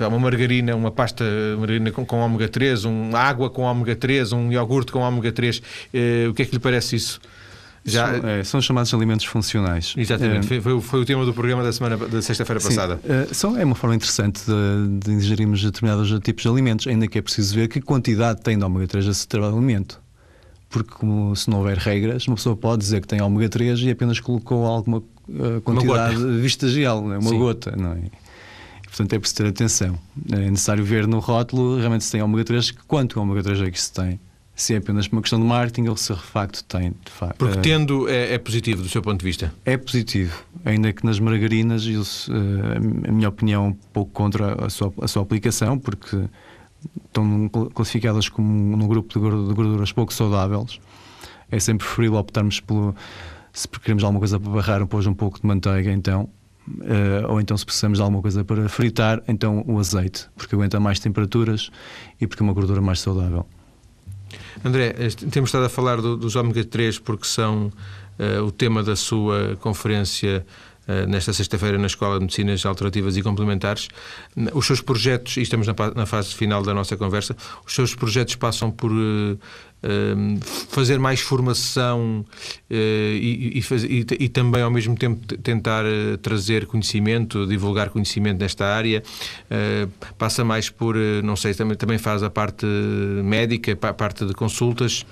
uma 0.00 0.18
margarina, 0.18 0.74
uma 0.74 0.90
pasta 0.90 1.24
margarina 1.58 1.90
com, 1.90 2.04
com 2.04 2.20
ômega 2.20 2.48
3, 2.48 2.84
uma 2.84 3.18
água 3.18 3.50
com 3.50 3.62
ômega 3.62 3.94
3, 3.94 4.03
3, 4.04 4.32
um 4.32 4.52
iogurte 4.52 4.92
com 4.92 4.98
ômega 4.98 5.32
3. 5.32 5.58
Uh, 5.58 6.30
o 6.30 6.34
que 6.34 6.42
é 6.42 6.44
que 6.44 6.52
lhe 6.52 6.58
parece 6.58 6.94
isso? 6.94 7.18
Já... 7.82 8.06
São, 8.06 8.28
é, 8.28 8.44
são 8.44 8.60
chamados 8.60 8.92
alimentos 8.92 9.24
funcionais. 9.24 9.94
Exatamente, 9.96 10.54
é, 10.54 10.60
foi, 10.60 10.80
foi, 10.80 11.00
o 11.00 11.04
tema 11.06 11.24
do 11.24 11.32
programa 11.32 11.62
da 11.62 11.72
semana 11.72 11.96
da 11.96 12.20
sexta-feira 12.20 12.60
passada. 12.60 13.00
É, 13.02 13.32
são, 13.32 13.56
é 13.58 13.64
uma 13.64 13.74
forma 13.74 13.96
interessante 13.96 14.42
de, 14.44 14.98
de 15.06 15.12
ingerirmos 15.12 15.62
determinados 15.62 16.10
tipos 16.20 16.42
de 16.42 16.48
alimentos, 16.50 16.86
ainda 16.86 17.06
que 17.08 17.18
é 17.18 17.22
preciso 17.22 17.54
ver 17.54 17.68
que 17.68 17.80
quantidade 17.80 18.42
tem 18.42 18.58
de 18.58 18.64
ômega 18.64 18.86
3 18.88 19.06
a 19.06 19.10
determinado 19.10 19.56
alimento. 19.56 20.02
Porque, 20.68 20.90
como, 20.92 21.34
se 21.34 21.48
não 21.48 21.58
houver 21.58 21.78
regras, 21.78 22.26
uma 22.26 22.36
pessoa 22.36 22.56
pode 22.56 22.82
dizer 22.82 23.00
que 23.00 23.06
tem 23.06 23.22
ômega 23.22 23.48
3 23.48 23.80
e 23.80 23.90
apenas 23.90 24.20
colocou 24.20 24.66
alguma 24.66 24.98
uh, 24.98 25.60
quantidade 25.62 26.16
vestigial, 26.40 27.02
uma 27.02 27.22
Sim. 27.22 27.38
gota, 27.38 27.74
não 27.76 27.92
é? 27.92 28.23
Portanto, 28.94 29.12
é 29.12 29.18
preciso 29.18 29.42
ter 29.42 29.48
atenção. 29.48 29.98
É 30.30 30.50
necessário 30.50 30.84
ver 30.84 31.08
no 31.08 31.18
rótulo 31.18 31.78
realmente 31.78 32.04
se 32.04 32.12
tem 32.12 32.22
ômega 32.22 32.44
3, 32.44 32.70
quanto 32.86 33.20
ômega 33.20 33.42
3 33.42 33.62
é 33.62 33.70
que 33.72 33.80
se 33.80 33.92
tem. 33.92 34.20
Se 34.54 34.72
é 34.72 34.76
apenas 34.76 35.08
uma 35.08 35.20
questão 35.20 35.40
de 35.40 35.44
marketing 35.44 35.88
ou 35.88 35.96
se 35.96 36.14
de 36.14 36.20
facto 36.20 36.62
tem. 36.62 36.92
De 37.04 37.10
facto. 37.10 37.38
Porque 37.38 37.58
tendo 37.58 38.08
é, 38.08 38.34
é, 38.34 38.38
positivo 38.38 38.84
do 38.84 38.88
seu 38.88 39.02
ponto 39.02 39.18
de 39.18 39.24
vista? 39.24 39.52
É 39.64 39.76
positivo. 39.76 40.44
Ainda 40.64 40.92
que 40.92 41.04
nas 41.04 41.18
margarinas, 41.18 41.84
eu, 41.88 42.02
eh, 42.02 43.08
a 43.08 43.12
minha 43.12 43.28
opinião 43.28 43.64
é 43.64 43.68
um 43.70 43.72
pouco 43.72 44.12
contra 44.12 44.64
a 44.64 44.70
sua, 44.70 44.94
a 45.02 45.08
sua 45.08 45.24
aplicação, 45.24 45.76
porque 45.76 46.28
estão 47.04 47.48
classificadas 47.74 48.28
como 48.28 48.76
num 48.76 48.86
grupo 48.86 49.12
de 49.12 49.54
gorduras 49.54 49.90
pouco 49.90 50.14
saudáveis. 50.14 50.78
É 51.50 51.58
sempre 51.58 51.84
preferível 51.84 52.18
optarmos 52.20 52.60
pelo. 52.60 52.94
Se 53.52 53.68
queremos 53.68 54.04
alguma 54.04 54.20
coisa 54.20 54.38
para 54.38 54.52
barrar, 54.52 54.86
pôs 54.86 55.04
um 55.04 55.14
pouco 55.14 55.40
de 55.40 55.46
manteiga, 55.48 55.90
então 55.90 56.28
Uh, 56.66 57.28
ou 57.28 57.40
então 57.40 57.56
se 57.56 57.64
precisamos 57.64 57.98
de 57.98 58.02
alguma 58.02 58.22
coisa 58.22 58.42
para 58.42 58.68
fritar, 58.70 59.22
então 59.28 59.62
o 59.66 59.78
azeite, 59.78 60.28
porque 60.34 60.54
aguenta 60.54 60.80
mais 60.80 60.98
temperaturas 60.98 61.70
e 62.18 62.26
porque 62.26 62.42
é 62.42 62.44
uma 62.44 62.54
gordura 62.54 62.80
mais 62.80 63.00
saudável. 63.00 63.46
André, 64.64 64.94
temos 65.30 65.48
estado 65.48 65.66
a 65.66 65.68
falar 65.68 66.00
do, 66.00 66.16
dos 66.16 66.36
ômega 66.36 66.64
3 66.64 66.98
porque 67.00 67.26
são 67.26 67.70
uh, 68.18 68.42
o 68.42 68.50
tema 68.50 68.82
da 68.82 68.96
sua 68.96 69.56
conferência 69.60 70.44
nesta 71.08 71.32
sexta-feira 71.32 71.78
na 71.78 71.86
Escola 71.86 72.18
de 72.18 72.24
Medicinas 72.24 72.64
Alternativas 72.66 73.16
e 73.16 73.22
Complementares. 73.22 73.88
Os 74.52 74.66
seus 74.66 74.80
projetos, 74.80 75.36
e 75.36 75.42
estamos 75.42 75.66
na, 75.66 76.06
fase 76.06 76.34
final 76.34 76.62
da 76.62 76.74
nossa 76.74 76.96
conversa, 76.96 77.36
os 77.66 77.74
seus 77.74 77.94
projetos 77.94 78.34
passam 78.36 78.70
por 78.70 78.92
Ehm, 79.84 80.38
fazer 80.70 80.98
mais 80.98 81.20
formação 81.20 82.24
eh, 82.70 83.18
e, 83.20 83.60
e, 83.60 84.06
e, 84.18 84.28
também 84.30 84.62
ao 84.62 84.70
mesmo 84.70 84.96
tempo 84.96 85.26
tentar 85.36 85.84
eh, 85.84 86.16
trazer 86.16 86.64
conhecimento, 86.64 87.46
divulgar 87.46 87.90
conhecimento 87.90 88.40
nesta 88.40 88.64
área. 88.64 89.02
Eh, 89.50 89.86
passa 90.16 90.42
mais 90.42 90.70
por, 90.70 90.96
não 91.22 91.36
sei, 91.36 91.52
também, 91.52 91.76
também 91.76 91.98
faz 91.98 92.22
a 92.22 92.30
parte 92.30 92.64
médica, 92.64 93.76
a 93.82 93.92
parte 93.92 94.24
de 94.24 94.32
consultas. 94.32 95.04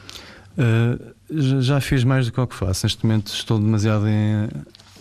Uh, 0.52 1.14
já 1.62 1.80
fiz 1.80 2.04
mais 2.04 2.26
do 2.26 2.32
que 2.32 2.40
o 2.40 2.46
que 2.46 2.54
faço. 2.54 2.84
Neste 2.84 3.04
momento 3.06 3.28
estou 3.28 3.58
demasiado 3.58 4.06
em, 4.06 4.48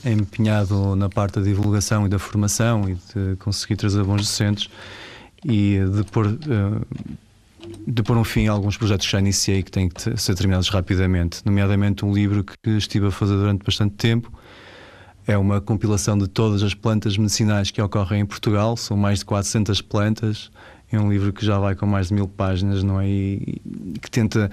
empenhado 0.06 0.96
na 0.96 1.10
parte 1.10 1.40
da 1.40 1.42
divulgação 1.42 2.06
e 2.06 2.10
da 2.10 2.20
formação 2.20 2.90
e 2.90 2.96
de 2.96 3.36
conseguir 3.38 3.76
trazer 3.76 4.04
bons 4.04 4.22
docentes 4.22 4.70
e 5.46 5.80
de 5.94 6.04
pôr 6.06 6.28
uh, 6.28 6.86
de 7.88 8.04
pôr 8.04 8.18
um 8.18 8.24
fim 8.24 8.48
a 8.48 8.52
alguns 8.52 8.78
projetos 8.78 9.06
que 9.06 9.12
já 9.12 9.20
iniciei 9.20 9.60
e 9.60 9.64
que 9.64 9.72
têm 9.72 9.90
que 9.90 10.18
ser 10.18 10.36
terminados 10.36 10.70
rapidamente, 10.70 11.42
nomeadamente 11.46 12.06
um 12.06 12.14
livro 12.14 12.44
que 12.44 12.70
estive 12.72 13.08
a 13.08 13.12
fazer 13.12 13.36
durante 13.36 13.64
bastante 13.64 13.96
tempo. 13.96 14.32
É 15.28 15.38
uma 15.38 15.62
compilação 15.62 16.18
de 16.18 16.28
todas 16.28 16.64
as 16.64 16.74
plantas 16.74 17.16
medicinais 17.18 17.70
que 17.70 17.82
ocorrem 17.82 18.22
em 18.22 18.26
Portugal, 18.26 18.76
são 18.76 18.98
mais 18.98 19.20
de 19.20 19.26
400 19.26 19.82
plantas. 19.82 20.52
É 20.92 21.00
um 21.00 21.10
livro 21.10 21.32
que 21.32 21.46
já 21.46 21.58
vai 21.60 21.76
com 21.76 21.86
mais 21.86 22.08
de 22.08 22.16
mil 22.16 22.28
páginas, 22.28 22.84
não 22.84 23.00
é? 23.00 23.08
E 23.08 23.62
que 24.02 24.10
tenta 24.10 24.50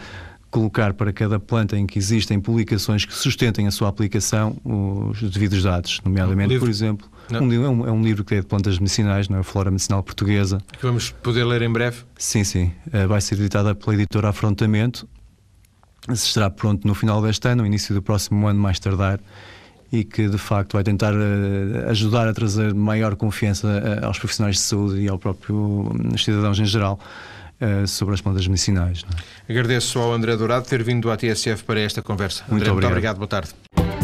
colocar 0.51 0.95
para 0.95 1.13
cada 1.13 1.39
planta 1.39 1.77
em 1.77 1.87
que 1.87 1.99
existem 1.99 2.41
publicações 2.41 3.05
que 3.05 3.15
sustentem 3.15 3.67
a 3.67 3.71
sua 3.71 3.89
aplicação 3.89 4.57
os 4.65 5.21
devidos 5.31 5.63
dados, 5.63 6.01
nomeadamente, 6.05 6.59
por 6.59 6.69
exemplo, 6.69 7.09
um, 7.31 7.53
é, 7.53 7.69
um, 7.69 7.87
é, 7.87 7.93
um, 7.93 8.03
livro 8.03 8.25
que 8.25 8.35
é 8.35 8.41
de 8.41 8.47
plantas 8.47 8.79
medicinais, 8.79 9.29
não 9.29 9.39
é? 9.39 9.43
Flora 9.43 9.71
Medicinal 9.71 10.03
Portuguesa. 10.03 10.59
Que 10.73 10.87
vamos 10.87 11.11
poder 11.11 11.45
ler 11.45 11.63
em 11.63 11.71
breve? 11.71 11.99
Sim, 12.17 12.43
sim. 12.45 12.73
Uh, 12.87 13.07
vai 13.07 13.21
ser 13.21 13.35
editada 13.35 13.75
pela 13.75 13.95
editora 13.95 14.31
Afrontamento. 14.31 15.07
Estará 16.09 16.49
pronto 16.49 16.87
no 16.89 16.95
final 16.95 17.21
deste 17.21 17.47
ano, 17.49 17.63
no 17.63 17.67
início 17.67 17.95
do 17.95 18.01
próximo 18.01 18.47
ano, 18.47 18.59
mais 18.59 18.79
tardar. 18.79 19.21
E 19.93 20.05
que 20.05 20.29
de 20.29 20.39
facto 20.39 20.75
vai 20.75 20.83
tentar 20.83 21.13
uh, 21.13 21.91
ajudar 21.91 22.27
a 22.29 22.33
trazer 22.33 22.75
maior 22.75 23.15
confiança 23.15 23.67
uh, 23.67 24.07
aos 24.07 24.19
profissionais 24.19 24.57
de 24.57 24.63
saúde 24.63 25.01
e 25.01 25.09
ao 25.09 25.19
próprio 25.19 25.91
cidadãos 26.17 26.59
em 26.59 26.67
geral 26.67 26.99
uh, 27.61 27.87
sobre 27.87 28.15
as 28.15 28.21
plantas 28.21 28.47
medicinais. 28.47 29.05
É? 29.49 29.53
Agradeço 29.53 29.99
ao 29.99 30.13
André 30.13 30.37
Dourado 30.37 30.67
ter 30.67 30.83
vindo 30.83 31.11
à 31.11 31.17
TSF 31.17 31.65
para 31.65 31.81
esta 31.81 32.03
conversa. 32.03 32.45
Muito 32.49 32.63
André, 32.63 32.71
obrigado. 32.71 32.75
muito 32.75 32.87
obrigado. 32.87 33.17
Boa 33.17 33.29
tarde. 33.29 33.98